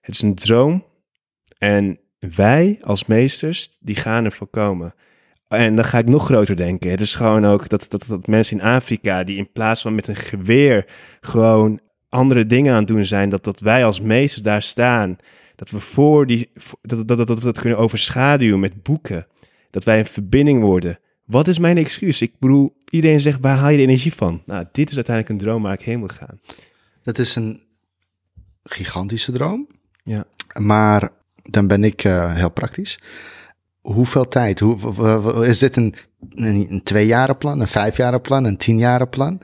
het 0.00 0.14
is 0.14 0.22
een 0.22 0.34
droom. 0.34 0.84
En 1.58 1.98
wij 2.18 2.78
als 2.82 3.04
meesters, 3.04 3.76
die 3.80 3.96
gaan 3.96 4.24
ervoor 4.24 4.46
komen. 4.46 4.94
En 5.48 5.74
dan 5.76 5.84
ga 5.84 5.98
ik 5.98 6.06
nog 6.06 6.24
groter 6.24 6.56
denken. 6.56 6.90
Het 6.90 7.00
is 7.00 7.14
gewoon 7.14 7.44
ook 7.44 7.68
dat, 7.68 7.86
dat, 7.88 8.04
dat 8.08 8.26
mensen 8.26 8.58
in 8.58 8.64
Afrika, 8.64 9.24
die 9.24 9.36
in 9.36 9.52
plaats 9.52 9.82
van 9.82 9.94
met 9.94 10.08
een 10.08 10.16
geweer 10.16 10.86
gewoon 11.20 11.80
andere 12.08 12.46
dingen 12.46 12.72
aan 12.72 12.78
het 12.78 12.88
doen 12.88 13.04
zijn, 13.04 13.28
dat, 13.28 13.44
dat 13.44 13.60
wij 13.60 13.84
als 13.84 14.00
meesters 14.00 14.42
daar 14.42 14.62
staan. 14.62 15.16
Dat 15.54 15.70
we 15.70 15.80
voor 15.80 16.26
die, 16.26 16.50
dat, 16.82 17.08
dat, 17.08 17.18
dat, 17.18 17.26
dat 17.26 17.38
we 17.38 17.44
dat 17.44 17.60
kunnen 17.60 17.78
overschaduwen 17.78 18.60
met 18.60 18.82
boeken. 18.82 19.26
Dat 19.70 19.84
wij 19.84 19.98
een 19.98 20.06
verbinding 20.06 20.62
worden. 20.62 20.98
Wat 21.24 21.48
is 21.48 21.58
mijn 21.58 21.76
excuus? 21.76 22.22
Ik 22.22 22.32
bedoel, 22.38 22.76
iedereen 22.90 23.20
zegt, 23.20 23.40
waar 23.40 23.56
haal 23.56 23.70
je 23.70 23.76
de 23.76 23.82
energie 23.82 24.14
van? 24.14 24.42
Nou, 24.46 24.64
dit 24.72 24.90
is 24.90 24.96
uiteindelijk 24.96 25.34
een 25.34 25.46
droom 25.46 25.62
waar 25.62 25.72
ik 25.72 25.80
heen 25.80 25.98
wil 25.98 26.08
gaan. 26.08 26.40
Dat 27.02 27.18
is 27.18 27.36
een 27.36 27.62
gigantische 28.64 29.32
droom. 29.32 29.68
Ja. 30.02 30.24
Maar 30.58 31.08
dan 31.42 31.66
ben 31.66 31.84
ik 31.84 32.04
eh, 32.04 32.34
heel 32.34 32.50
praktisch. 32.50 32.98
Hoeveel 33.80 34.28
tijd? 34.28 34.60
Hoe, 34.60 35.46
is 35.46 35.58
dit 35.58 35.76
een, 35.76 35.94
een, 36.30 36.66
een 36.70 36.82
tweejarenplan, 36.82 37.60
een 37.60 37.68
vijfjarenplan, 37.68 38.44
een 38.44 38.56
tienjarenplan? 38.56 39.40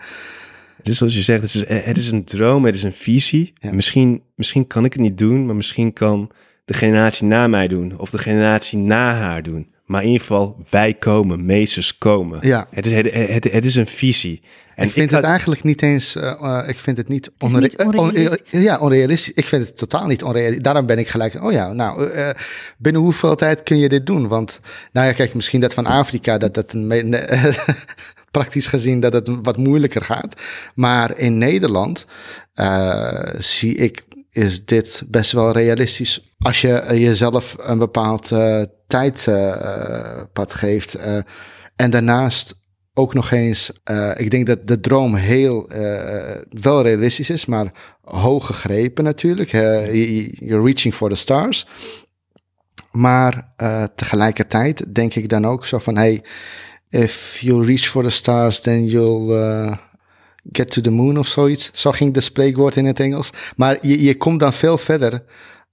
Het 0.77 0.89
is 0.89 0.97
zoals 0.97 1.15
je 1.15 1.23
zegt, 1.23 1.43
het 1.43 1.55
is, 1.55 1.85
het 1.87 1.99
is 1.99 2.13
een 2.13 2.25
droom, 2.25 2.65
het 2.65 2.75
is 2.75 2.83
een 2.83 2.93
visie. 2.93 3.53
Ja. 3.55 3.73
Misschien, 3.73 4.23
misschien 4.35 4.67
kan 4.67 4.85
ik 4.85 4.93
het 4.93 5.03
niet 5.03 5.19
doen, 5.19 5.47
maar 5.47 5.55
misschien 5.55 5.93
kan 5.93 6.31
de 6.65 6.75
generatie 6.75 7.27
na 7.27 7.47
mij 7.47 7.69
doen. 7.69 7.99
Of 7.99 8.11
de 8.11 8.19
generatie 8.19 8.79
na 8.79 9.15
haar 9.15 9.43
doen. 9.43 9.75
Maar 9.91 10.03
in 10.03 10.07
ieder 10.07 10.21
geval, 10.27 10.57
wij 10.69 10.95
komen, 10.95 11.45
meesters 11.45 11.99
komen. 11.99 12.39
Ja. 12.43 12.67
Het, 12.71 12.87
is, 12.87 12.93
het, 12.93 13.13
het, 13.13 13.53
het 13.53 13.65
is 13.65 13.75
een 13.75 13.87
visie. 13.87 14.43
En 14.75 14.87
ik 14.87 14.93
vind 14.93 15.11
het 15.11 15.25
eigenlijk 15.25 15.63
niet 15.63 15.83
eens, 15.83 16.17
eh, 16.17 16.31
eh, 16.31 16.69
ik 16.69 16.79
vind 16.79 16.97
het 16.97 17.09
niet, 17.09 17.31
eh, 17.39 17.49
on- 17.49 17.99
onrealistisch. 17.99 18.63
ja, 18.63 18.79
onrealistisch. 18.79 19.35
Ik 19.35 19.45
vind 19.45 19.67
het 19.67 19.77
totaal 19.77 20.07
niet 20.07 20.23
onrealistisch. 20.23 20.63
Daarom 20.63 20.87
ben 20.87 20.99
ik 20.99 21.09
gelijk, 21.09 21.43
oh 21.43 21.53
ja, 21.53 21.73
nou, 21.73 22.11
binnen 22.79 23.03
hoeveel 23.03 23.35
tijd 23.37 23.63
kun 23.63 23.79
je 23.79 23.89
dit 23.89 24.07
doen? 24.07 24.29
Want, 24.29 24.61
nou 24.93 25.07
ja, 25.07 25.13
kijk, 25.13 25.35
misschien 25.35 25.61
dat 25.61 25.75
van 25.75 25.87
Afrika, 25.87 26.39
dat 26.39 26.55
dat 26.55 26.73
een, 26.73 27.17
praktisch 28.31 28.67
gezien 28.67 29.01
dat 29.01 29.13
het 29.13 29.29
wat 29.43 29.57
moeilijker 29.57 30.05
gaat. 30.05 30.35
Maar 30.75 31.19
in 31.19 31.39
Nederland 31.39 32.07
eh, 32.55 33.35
zie 33.39 33.75
ik, 33.75 34.03
is 34.31 34.65
dit 34.65 35.03
best 35.09 35.33
wel 35.33 35.53
realistisch. 35.53 36.33
Als 36.39 36.61
je 36.61 36.85
jezelf 36.89 37.57
een 37.59 37.79
bepaald 37.79 38.33
eh, 38.33 38.63
tijdpad 38.91 40.53
geeft. 40.55 40.95
eh, 40.95 41.19
en 41.77 41.91
daarnaast 41.91 42.55
ook 42.95 43.15
nog 43.15 43.31
eens, 43.31 43.73
eh, 43.85 44.11
ik 44.17 44.31
denk 44.31 44.47
dat 44.47 44.67
de 44.67 44.81
droom 44.81 45.15
heel 45.15 45.69
eh, 45.69 46.37
wel 46.51 46.83
realistisch 46.83 47.31
is, 47.31 47.47
maar 47.47 47.73
hoog 48.03 48.47
gegrepen 48.47 49.05
natuurlijk. 49.05 49.53
Eh, 49.53 49.87
you're 50.33 50.65
reaching 50.65 50.95
for 50.95 51.09
the 51.09 51.15
stars. 51.15 51.67
Maar 52.91 53.53
eh, 53.57 53.85
tegelijkertijd 53.95 54.95
denk 54.95 55.15
ik 55.15 55.29
dan 55.29 55.45
ook 55.47 55.67
zo 55.67 55.79
van, 55.79 55.97
hey, 55.97 56.23
if 56.89 57.39
you 57.41 57.65
reach 57.67 57.87
for 57.87 58.03
the 58.03 58.11
stars, 58.11 58.61
then 58.61 58.85
you'll 58.87 59.35
eh, 59.41 59.77
get 60.53 60.71
to 60.71 60.81
the 60.81 60.91
moon 60.91 61.19
of 61.19 61.27
zoiets. 61.27 61.71
Zo 61.73 61.91
ging 61.91 62.15
de 62.15 62.21
spreekwoord 62.21 62.77
in 62.77 62.85
het 62.87 63.01
Engels. 63.01 63.31
Maar 63.57 63.79
je, 63.83 64.03
je 64.03 64.17
komt 64.17 64.41
dan 64.41 64.53
veel 64.53 64.79
verder 64.79 65.23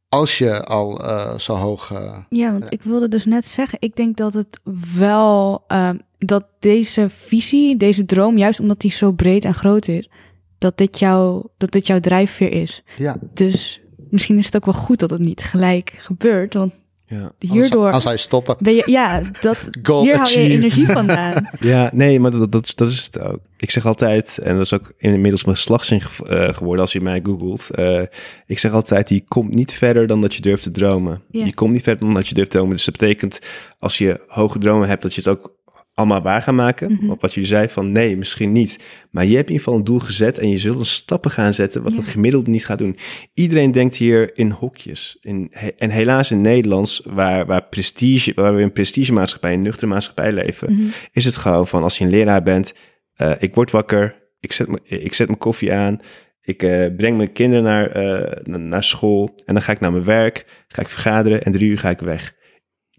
als 0.09 0.37
je 0.37 0.63
al 0.63 1.03
eh, 1.03 1.37
zo 1.37 1.53
hoog... 1.55 1.91
eh, 1.91 2.17
Ja, 2.29 2.51
want 2.51 2.65
ik 2.73 2.81
wilde 2.81 3.07
dus 3.07 3.25
net 3.25 3.45
zeggen, 3.45 3.77
ik 3.81 3.95
denk 3.95 4.17
dat 4.17 4.33
het 4.33 4.59
wel, 4.97 5.63
ehm, 5.67 5.97
dat 6.17 6.45
deze 6.59 7.09
visie, 7.09 7.77
deze 7.77 8.05
droom, 8.05 8.37
juist 8.37 8.59
omdat 8.59 8.79
die 8.79 8.91
zo 8.91 9.11
breed 9.11 9.45
en 9.45 9.53
groot 9.53 9.87
is, 9.87 10.09
dat 10.57 10.77
dit, 10.77 10.99
jouw 10.99 11.51
dat 11.57 11.71
dit 11.71 11.87
jouw 11.87 11.99
drijfveer 11.99 12.51
is. 12.51 12.83
ja, 12.97 13.17
Dus 13.33 13.81
misschien 14.09 14.37
is 14.37 14.45
het 14.45 14.55
ook 14.55 14.65
wel 14.65 14.73
goed 14.73 14.99
dat 14.99 15.09
het 15.09 15.19
niet 15.21 15.43
gelijk 15.43 15.89
gebeurt, 15.97 16.53
want 16.53 16.85
Ja. 17.09 17.31
Hierdoor 17.39 17.91
Als 17.91 18.03
hij 18.03 18.17
stoppen. 18.17 18.55
ben 18.59 18.75
je, 18.75 18.83
ja, 18.91 19.21
dat, 19.41 19.57
Goal 19.83 20.01
hier 20.03 20.15
hou 20.15 20.29
je 20.29 20.35
achieved. 20.37 20.51
energie 20.57 20.85
vandaan. 20.85 21.49
Ja, 21.59 21.89
nee, 21.93 22.19
maar 22.19 22.31
dat, 22.31 22.51
dat, 22.51 22.71
dat 22.75 22.87
is 22.87 23.03
het 23.05 23.19
ook. 23.19 23.39
Ik 23.57 23.71
zeg 23.71 23.85
altijd, 23.85 24.37
en 24.37 24.53
dat 24.55 24.63
is 24.63 24.73
ook 24.73 24.93
inmiddels 24.97 25.43
mijn 25.43 25.57
slagzin 25.57 26.01
ge- 26.01 26.25
eh, 26.27 26.53
geworden 26.53 26.81
als 26.81 26.93
je 26.93 27.01
mij 27.01 27.19
googelt. 27.23 27.69
eh, 27.69 28.01
ik 28.45 28.59
zeg 28.59 28.71
altijd, 28.71 29.09
je 29.09 29.23
komt 29.27 29.53
niet 29.53 29.73
verder 29.73 30.07
dan 30.07 30.21
dat 30.21 30.33
je 30.35 30.41
durft 30.41 30.63
te 30.63 30.71
dromen. 30.71 31.21
Ja. 31.31 31.45
Je 31.45 31.53
komt 31.53 31.71
niet 31.71 31.83
verder 31.83 32.05
dan 32.05 32.13
dat 32.13 32.27
je 32.27 32.33
durft 32.35 32.49
te 32.51 32.57
dromen. 32.57 32.75
Dus 32.75 32.85
dat 32.85 32.97
betekent, 32.97 33.39
als 33.79 33.97
je 33.97 34.23
hoge 34.27 34.59
dromen 34.59 34.87
hebt, 34.87 35.01
dat 35.01 35.13
je 35.13 35.21
het 35.21 35.29
ook 35.29 35.55
allemaal 35.97 36.21
waar 36.21 36.41
gaat 36.41 36.53
maken. 36.55 36.91
Mhm. 36.91 37.09
Op 37.09 37.21
wat 37.21 37.33
jullie 37.33 37.49
zei 37.49 37.67
van, 37.69 37.91
nee, 37.91 38.17
misschien 38.17 38.51
niet. 38.51 38.79
Maar 39.11 39.25
je 39.25 39.35
hebt 39.35 39.47
in 39.49 39.53
ieder 39.53 39.63
geval 39.65 39.79
een 39.79 39.85
doel 39.85 39.99
gezet 39.99 40.37
en 40.39 40.49
je 40.49 40.57
zult 40.57 40.79
een 40.79 40.85
stappen 40.85 41.31
gaan 41.31 41.53
zetten 41.53 41.83
wat 41.83 41.91
Ja. 41.91 41.97
het 41.97 42.07
gemiddeld 42.07 42.47
niet 42.47 42.65
gaat 42.65 42.77
doen. 42.77 42.97
Iedereen 43.33 43.71
denkt 43.71 43.95
hier 43.95 44.37
in 44.37 44.49
hokjes. 44.51 45.17
In, 45.21 45.51
en 45.77 45.89
helaas 45.89 46.31
in 46.31 46.41
Nederlands, 46.41 47.01
waar, 47.05 47.45
waar, 47.45 47.63
prestige, 47.63 48.31
waar 48.35 48.55
we 48.55 48.61
in 48.61 48.71
prestigemaatschappij, 48.71 49.53
een 49.53 49.61
nuchtere 49.61 49.87
maatschappij 49.87 50.31
leven, 50.31 50.73
Mhm. 50.73 50.83
is 51.11 51.25
het 51.25 51.35
gewoon 51.37 51.67
van 51.67 51.83
als 51.83 51.97
je 51.97 52.03
een 52.03 52.09
leraar 52.09 52.43
bent, 52.43 52.73
eh, 53.13 53.31
ik 53.39 53.55
word 53.55 53.71
wakker, 53.71 54.15
ik 54.39 54.51
zet, 54.53 54.67
me, 54.67 54.79
ik 54.83 55.13
zet 55.13 55.27
mijn 55.27 55.39
koffie 55.39 55.73
aan, 55.73 55.99
ik 56.41 56.63
eh, 56.63 56.85
breng 56.97 57.17
mijn 57.17 57.31
kinderen 57.31 57.63
naar, 57.63 57.91
eh, 57.91 58.41
na- 58.43 58.57
naar 58.57 58.83
school 58.83 59.33
en 59.45 59.53
dan 59.53 59.63
ga 59.63 59.71
ik 59.71 59.79
naar 59.79 59.91
mijn 59.91 60.03
werk, 60.03 60.65
ga 60.67 60.81
ik 60.81 60.89
vergaderen 60.89 61.43
en 61.43 61.51
drie 61.51 61.69
uur 61.69 61.77
ga 61.79 61.89
ik 61.89 61.99
weg. 61.99 62.33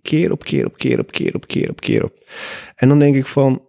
Keer 0.02 0.32
op 0.32 0.44
keer 0.44 0.66
op 0.66 0.76
keer 0.76 0.98
op 0.98 1.12
keer 1.12 1.34
op 1.34 1.46
keer 1.46 1.70
op 1.70 1.80
keer 1.80 2.04
op. 2.04 2.12
En 2.74 2.88
dan 2.88 2.98
denk 2.98 3.14
ik 3.14 3.26
van, 3.26 3.62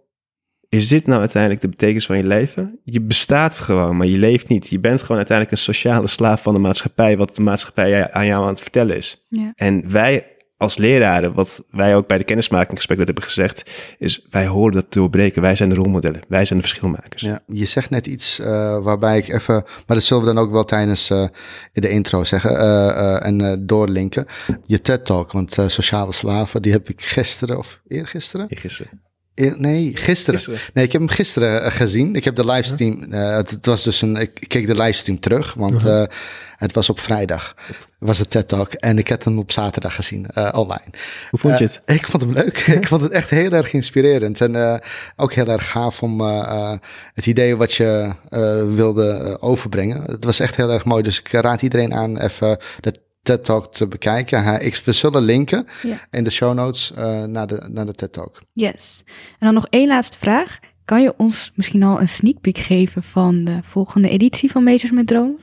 is 0.68 0.88
dit 0.88 1.06
nou 1.06 1.20
uiteindelijk 1.20 1.62
de 1.62 1.68
betekenis 1.68 2.06
van 2.06 2.16
je 2.16 2.26
leven? 2.26 2.80
Je 2.84 3.00
bestaat 3.00 3.58
gewoon, 3.58 3.96
maar 3.96 4.06
je 4.06 4.18
leeft 4.18 4.48
niet. 4.48 4.68
Je 4.68 4.78
bent 4.78 5.00
gewoon 5.00 5.16
uiteindelijk 5.16 5.56
een 5.56 5.62
sociale 5.62 6.06
slaaf 6.06 6.42
van 6.42 6.54
de 6.54 6.60
maatschappij, 6.60 7.16
wat 7.16 7.34
de 7.34 7.42
maatschappij 7.42 8.10
aan 8.10 8.26
jou 8.26 8.42
aan 8.42 8.48
het 8.48 8.60
vertellen 8.60 8.96
is. 8.96 9.26
Ja. 9.28 9.52
En 9.54 9.90
wij 9.90 10.26
als 10.60 10.76
leraren, 10.76 11.32
wat 11.32 11.64
wij 11.70 11.96
ook 11.96 12.06
bij 12.06 12.18
de 12.18 12.24
kennismakingsgesprek 12.24 12.98
dat 12.98 13.06
hebben 13.06 13.24
gezegd, 13.24 13.70
is 13.98 14.26
wij 14.30 14.46
horen 14.46 14.72
dat 14.72 14.90
te 14.90 14.98
doorbreken. 14.98 15.42
Wij 15.42 15.54
zijn 15.54 15.68
de 15.68 15.74
rolmodellen. 15.74 16.20
Wij 16.28 16.44
zijn 16.44 16.58
de 16.58 16.66
verschilmakers. 16.66 17.22
Ja, 17.22 17.40
je 17.46 17.64
zegt 17.64 17.90
net 17.90 18.06
iets 18.06 18.38
eh, 18.38 18.78
waarbij 18.82 19.18
ik 19.18 19.28
even, 19.28 19.54
maar 19.54 19.96
dat 19.96 20.02
zullen 20.02 20.24
we 20.24 20.34
dan 20.34 20.44
ook 20.44 20.50
wel 20.50 20.64
tijdens 20.64 21.10
eh, 21.10 21.28
de 21.72 21.88
intro 21.88 22.24
zeggen 22.24 22.58
eh, 22.58 23.26
en 23.26 23.66
doorlinken. 23.66 24.26
Je 24.64 24.80
TED 24.80 25.04
Talk, 25.04 25.32
want 25.32 25.56
sociale 25.66 26.12
slaven, 26.12 26.62
die 26.62 26.72
heb 26.72 26.88
ik 26.88 27.02
gisteren 27.02 27.58
of 27.58 27.80
eergisteren? 27.88 28.46
Gisteren. 28.50 29.09
Nee, 29.34 29.96
gisteren. 29.96 30.38
Gisteren. 30.38 30.60
Nee, 30.74 30.84
ik 30.84 30.92
heb 30.92 31.00
hem 31.00 31.10
gisteren 31.10 31.62
eh, 31.62 31.72
gezien. 31.72 32.14
Ik 32.14 32.24
heb 32.24 32.36
de 32.36 32.44
livestream. 32.46 33.12
eh, 33.12 33.36
het, 33.36 33.50
het 33.50 33.66
was 33.66 33.82
dus 33.82 34.02
een. 34.02 34.16
Ik 34.16 34.44
keek 34.48 34.66
de 34.66 34.74
livestream 34.74 35.20
terug, 35.20 35.54
want 35.54 35.84
eh, 35.84 36.02
het 36.56 36.72
was 36.72 36.90
op 36.90 37.00
vrijdag. 37.00 37.54
Was 37.98 38.18
het 38.18 38.30
TED 38.30 38.48
Talk 38.48 38.72
en 38.72 38.98
ik 38.98 39.08
heb 39.08 39.24
hem 39.24 39.38
op 39.38 39.52
zaterdag 39.52 39.94
gezien 39.94 40.26
online. 40.34 40.90
Hoe 41.30 41.38
vond 41.38 41.58
je 41.58 41.64
het? 41.64 41.82
ik 41.86 42.06
vond 42.06 42.22
hem 42.22 42.32
leuk. 42.32 42.58
ik 42.80 42.86
vond 42.86 43.00
het 43.00 43.12
echt 43.12 43.30
heel 43.30 43.50
erg 43.50 43.72
inspirerend. 43.72 44.40
En 44.40 44.80
ook 45.16 45.32
heel 45.32 45.46
erg 45.46 45.70
gaaf 45.70 46.02
om 46.02 46.20
het 47.14 47.26
idee 47.26 47.56
wat 47.56 47.74
je 47.74 48.12
wilde 48.74 49.36
overbrengen. 49.40 50.02
Het 50.02 50.24
was 50.24 50.40
echt 50.40 50.56
heel 50.56 50.70
erg 50.70 50.84
mooi. 50.84 51.02
Dus 51.02 51.18
ik 51.18 51.28
raad 51.32 51.62
iedereen 51.62 51.94
aan 51.94 52.18
even 52.18 52.58
de 52.80 52.94
TED 53.22 53.44
Talk 53.44 53.72
te 53.72 53.88
bekijken. 53.88 54.44
Hij- 54.44 54.60
ik, 54.60 54.74
we 54.76 54.92
zullen 54.92 55.22
linken 55.22 55.66
Ja. 55.82 55.96
in 56.10 56.24
de 56.24 56.30
show 56.30 56.54
notes 56.54 56.92
eh, 56.92 57.22
naar, 57.24 57.46
de, 57.46 57.68
naar 57.72 57.86
de 57.86 57.94
TED 57.94 58.12
Talk. 58.12 58.42
Yes. 58.52 59.04
En 59.06 59.46
dan 59.46 59.54
nog 59.54 59.66
één 59.70 59.88
laatste 59.88 60.18
vraag. 60.18 60.58
Kan 60.84 61.02
je 61.02 61.14
ons 61.16 61.52
misschien 61.54 61.82
al 61.82 62.00
een 62.00 62.08
sneak 62.08 62.40
peek 62.40 62.58
geven 62.58 63.02
van 63.02 63.44
de 63.44 63.58
volgende 63.62 64.08
editie 64.08 64.50
van 64.50 64.64
Meesters 64.64 64.92
met 64.92 65.06
Droom? 65.06 65.38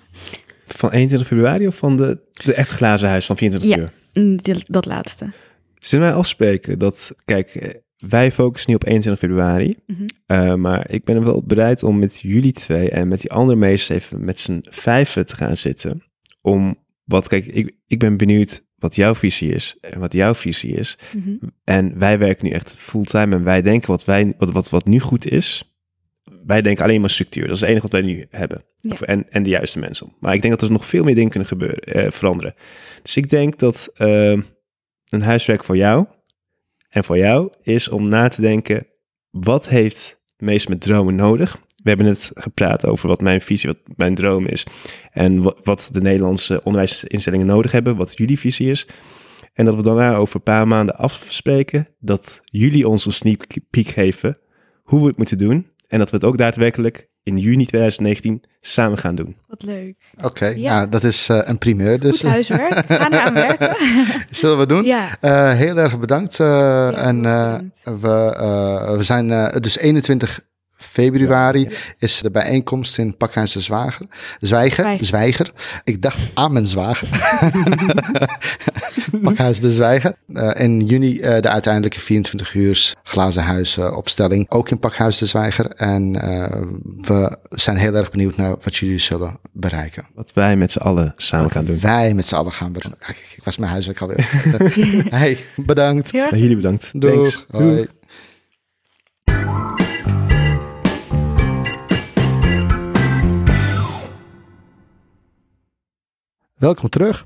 Van 0.67 0.91
21 0.91 1.27
februari 1.27 1.67
of 1.67 1.75
van 1.77 1.97
de, 1.97 2.19
de 2.31 2.53
echt 2.53 2.71
glazen 2.71 3.09
huis 3.09 3.25
van 3.25 3.37
24 3.37 3.77
Ja. 3.79 3.83
uur? 4.13 4.23
Mm, 4.23 4.37
die- 4.37 4.63
Dat 4.67 4.85
laatste. 4.85 5.29
Zullen 5.75 6.05
wij 6.07 6.13
afspreken 6.15 6.79
dat, 6.79 7.11
kijk, 7.25 7.55
eh, 7.55 7.73
wij 7.97 8.31
focussen 8.31 8.69
nu 8.69 8.75
op 8.75 8.85
21 8.85 9.21
februari. 9.29 9.75
Mhm. 9.87 10.05
eh, 10.25 10.53
maar 10.53 10.89
ik 10.89 11.03
ben 11.03 11.23
wel 11.23 11.43
bereid 11.43 11.83
om 11.83 11.99
met 11.99 12.19
jullie 12.21 12.51
twee 12.53 12.89
en 12.89 13.07
met 13.07 13.21
die 13.21 13.31
andere 13.31 13.57
meesters 13.59 13.99
even 14.03 14.25
met 14.25 14.39
z'n 14.39 14.65
vijven 14.69 15.25
te 15.25 15.35
gaan 15.35 15.57
zitten. 15.57 16.03
Om 16.41 16.77
wat, 17.07 17.27
kijk, 17.27 17.45
ik, 17.45 17.75
ik 17.87 17.99
ben 17.99 18.17
benieuwd 18.17 18.65
wat 18.75 18.95
jouw 18.95 19.15
visie 19.15 19.51
is 19.53 19.77
en 19.81 19.99
wat 19.99 20.13
jouw 20.13 20.35
visie 20.35 20.73
is. 20.75 20.97
Mhm. 21.15 21.35
En 21.63 21.99
wij 21.99 22.17
werken 22.17 22.45
nu 22.45 22.51
echt 22.51 22.75
fulltime 22.75 23.35
en 23.35 23.43
wij 23.43 23.61
denken 23.61 23.89
wat, 23.89 24.05
wij, 24.05 24.33
wat, 24.37 24.51
wat, 24.51 24.69
wat 24.69 24.85
nu 24.85 24.99
goed 24.99 25.27
is. 25.31 25.75
Wij 26.45 26.61
denken 26.61 26.83
alleen 26.83 27.01
maar 27.01 27.09
structuur. 27.09 27.45
Dat 27.47 27.55
is 27.55 27.59
het 27.61 27.69
enige 27.69 27.87
wat 27.87 27.91
wij 27.91 28.01
nu 28.01 28.25
hebben. 28.29 28.63
Ja. 28.79 28.91
Of- 28.91 29.01
En, 29.01 29.31
en 29.31 29.43
de 29.43 29.49
juiste 29.49 29.79
mensen. 29.79 30.13
Maar 30.19 30.33
ik 30.33 30.41
denk 30.41 30.53
dat 30.59 30.69
er 30.69 30.71
nog 30.75 30.85
veel 30.85 31.03
meer 31.03 31.15
dingen 31.15 31.29
kunnen 31.29 31.47
gebeuren, 31.49 31.79
eh, 31.79 32.11
veranderen. 32.11 32.55
Dus 33.01 33.17
ik 33.17 33.29
denk 33.29 33.59
dat 33.59 33.89
eh, 33.95 34.37
een 35.09 35.21
huiswerk 35.21 35.63
voor 35.63 35.77
jou 35.77 36.05
en 36.89 37.03
voor 37.03 37.17
jou 37.17 37.51
is 37.61 37.89
om 37.89 38.07
na 38.07 38.27
te 38.27 38.41
denken: 38.41 38.87
wat 39.29 39.69
heeft 39.69 40.21
meest 40.37 40.69
met 40.69 40.81
dromen 40.81 41.15
nodig? 41.15 41.57
We 41.87 41.93
hebben 41.93 42.11
net 42.11 42.31
gepraat 42.33 42.85
over 42.85 43.07
wat 43.07 43.21
mijn 43.21 43.41
visie, 43.41 43.69
wat 43.69 43.97
mijn 43.97 44.15
droom 44.15 44.45
is. 44.47 44.65
En 45.11 45.41
wat, 45.41 45.57
wat 45.63 45.89
de 45.91 46.01
Nederlandse 46.01 46.63
onderwijsinstellingen 46.63 47.45
nodig 47.45 47.71
hebben, 47.71 47.95
wat 47.95 48.17
jullie 48.17 48.39
visie 48.39 48.69
is. 48.69 48.87
En 49.53 49.65
dat 49.65 49.75
we 49.75 49.83
daarna 49.83 50.15
over 50.15 50.35
een 50.35 50.41
paar 50.43 50.67
maanden 50.67 50.95
afspreken 50.97 51.87
dat 51.99 52.39
jullie 52.43 52.87
ons 52.87 53.05
een 53.05 53.13
sneak 53.13 53.45
peek 53.69 53.87
geven 53.87 54.37
hoe 54.83 55.01
we 55.01 55.07
het 55.07 55.17
moeten 55.17 55.37
doen. 55.37 55.67
En 55.87 55.99
dat 55.99 56.09
we 56.09 56.15
het 56.15 56.25
ook 56.25 56.37
daadwerkelijk 56.37 57.07
in 57.23 57.37
juni 57.37 57.65
2019 57.65 58.43
samen 58.59 58.97
gaan 58.97 59.15
doen. 59.15 59.35
Wat 59.47 59.63
leuk. 59.63 59.95
Oké, 60.21 60.45
Ja. 60.47 60.75
nou, 60.77 60.89
dat 60.89 61.03
is 61.03 61.29
eh, 61.29 61.39
een 61.43 61.57
primeur. 61.57 61.99
Dus 61.99 62.19
Goed 62.19 62.29
huiswerk. 62.29 62.85
Ga 62.87 63.11
eraan 63.11 63.33
werken. 63.47 63.75
zullen 64.29 64.57
we 64.57 64.65
doen? 64.65 64.83
ja. 64.83 65.17
Eh, 65.21 65.53
heel 65.53 65.77
erg 65.77 65.99
bedankt. 65.99 66.39
eh, 66.39 67.05
en 67.05 67.25
eh, 67.25 67.53
bedankt. 67.53 67.83
we, 68.01 68.35
eh, 68.37 68.95
we 68.97 69.03
zijn 69.03 69.51
dus 69.61 69.77
21 69.77 70.45
februari 70.77 71.69
is 71.97 72.21
de 72.21 72.31
bijeenkomst 72.31 72.97
in 72.97 73.17
Pakhuis 73.17 73.51
de 73.51 73.59
Zwager. 73.59 74.07
Zwijger, 74.39 74.83
Zwijger. 74.83 75.05
Zwijger. 75.05 75.51
Ik 75.83 76.01
dacht 76.01 76.19
aan 76.33 76.53
mijn 76.53 76.67
zwager. 76.67 77.07
Pakhuis 79.23 79.59
de 79.59 79.71
Zwijger. 79.71 80.13
Eh, 80.33 80.63
in 80.63 80.85
juni 80.85 81.19
eh, 81.19 81.41
de 81.41 81.49
uiteindelijke 81.49 81.99
24 81.99 82.53
uur 82.53 82.93
glazen 83.03 83.43
huis 83.43 83.77
opstelling. 83.77 84.49
Ook 84.49 84.69
in 84.69 84.79
Pakhuis 84.79 85.17
de 85.17 85.25
Zwijger. 85.25 85.69
En 85.69 86.21
eh, 86.21 86.61
we 87.01 87.37
zijn 87.49 87.77
heel 87.77 87.95
erg 87.95 88.11
benieuwd 88.11 88.37
naar 88.37 88.55
wat 88.61 88.75
jullie 88.75 88.99
zullen 88.99 89.39
bereiken. 89.51 90.05
Wat 90.15 90.33
wij 90.33 90.55
met 90.55 90.71
z'n 90.71 90.79
allen 90.79 91.13
samen 91.17 91.51
gaan 91.51 91.65
doen. 91.65 91.79
Wij 91.79 92.13
met 92.13 92.27
z'n 92.27 92.35
alweer 92.35 92.53
gaan 92.53 92.71
bereiken. 92.71 93.23
Ik 93.35 93.43
was 93.43 93.57
mijn 93.57 93.71
huiswerk 93.71 94.01
alweer. 94.01 94.29
hey, 95.09 95.37
bedankt. 95.55 96.11
Nou, 96.11 96.37
jullie 96.37 96.55
bedankt. 96.55 97.01
Doeg. 97.01 97.11
Thanks. 97.11 97.45
Hoi. 97.49 97.87
Welkom 106.57 106.89
terug. 106.89 107.25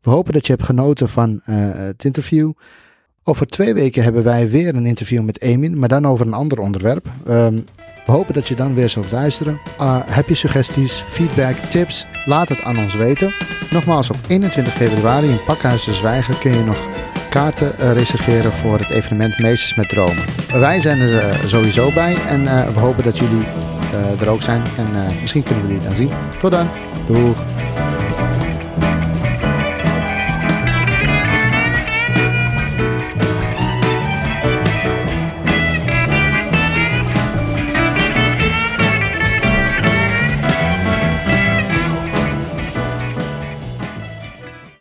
We 0.00 0.10
hopen 0.10 0.32
dat 0.32 0.46
je 0.46 0.52
hebt 0.52 0.64
genoten 0.64 1.08
van 1.08 1.40
eh, 1.44 1.56
het 1.74 2.04
interview. 2.04 2.52
Over 3.22 3.46
twee 3.46 3.74
weken 3.74 4.02
hebben 4.02 4.24
wij 4.24 4.48
weer 4.48 4.74
een 4.74 4.86
interview 4.86 5.22
met 5.22 5.40
Emin, 5.40 5.78
maar 5.78 5.88
dan 5.88 6.06
over 6.06 6.26
een 6.26 6.32
ander 6.32 6.58
onderwerp. 6.58 7.06
Ehm, 7.26 7.54
we 8.06 8.12
hopen 8.12 8.34
dat 8.34 8.48
je 8.48 8.54
dan 8.54 8.74
weer 8.74 8.88
zult 8.88 9.10
luisteren. 9.10 9.60
Ah, 9.76 10.00
heb 10.06 10.28
je 10.28 10.34
suggesties, 10.34 11.04
feedback, 11.08 11.54
tips? 11.54 12.06
Laat 12.24 12.48
het 12.48 12.62
aan 12.62 12.78
ons 12.78 12.94
weten. 12.94 13.34
Nogmaals, 13.70 14.10
op 14.10 14.18
21 14.26 14.74
februari 14.74 15.28
in 15.28 15.44
Pakhuis 15.46 15.84
de 15.84 15.92
Zwijger 15.92 16.38
kun 16.38 16.54
je 16.54 16.64
nog 16.64 16.88
kaarten 17.30 17.78
eh, 17.78 17.92
reserveren 17.92 18.52
voor 18.52 18.78
het 18.78 18.90
evenement 18.90 19.38
Meesters 19.38 19.74
met 19.74 19.88
Dromen. 19.88 20.24
Wij 20.52 20.80
zijn 20.80 21.00
er 21.00 21.18
eh, 21.18 21.44
sowieso 21.44 21.92
bij 21.92 22.16
en 22.26 22.44
we 22.44 22.80
hopen 22.80 23.04
dat 23.04 23.18
jullie 23.18 23.46
er 24.20 24.28
ook 24.28 24.42
zijn. 24.42 24.62
En 24.76 24.86
misschien 25.20 25.42
kunnen 25.42 25.66
we 25.66 25.72
jullie 25.72 25.86
dan 25.86 25.96
zien. 25.96 26.10
Tot 26.40 26.52
dan. 26.52 26.68
Doeg. 27.06 27.44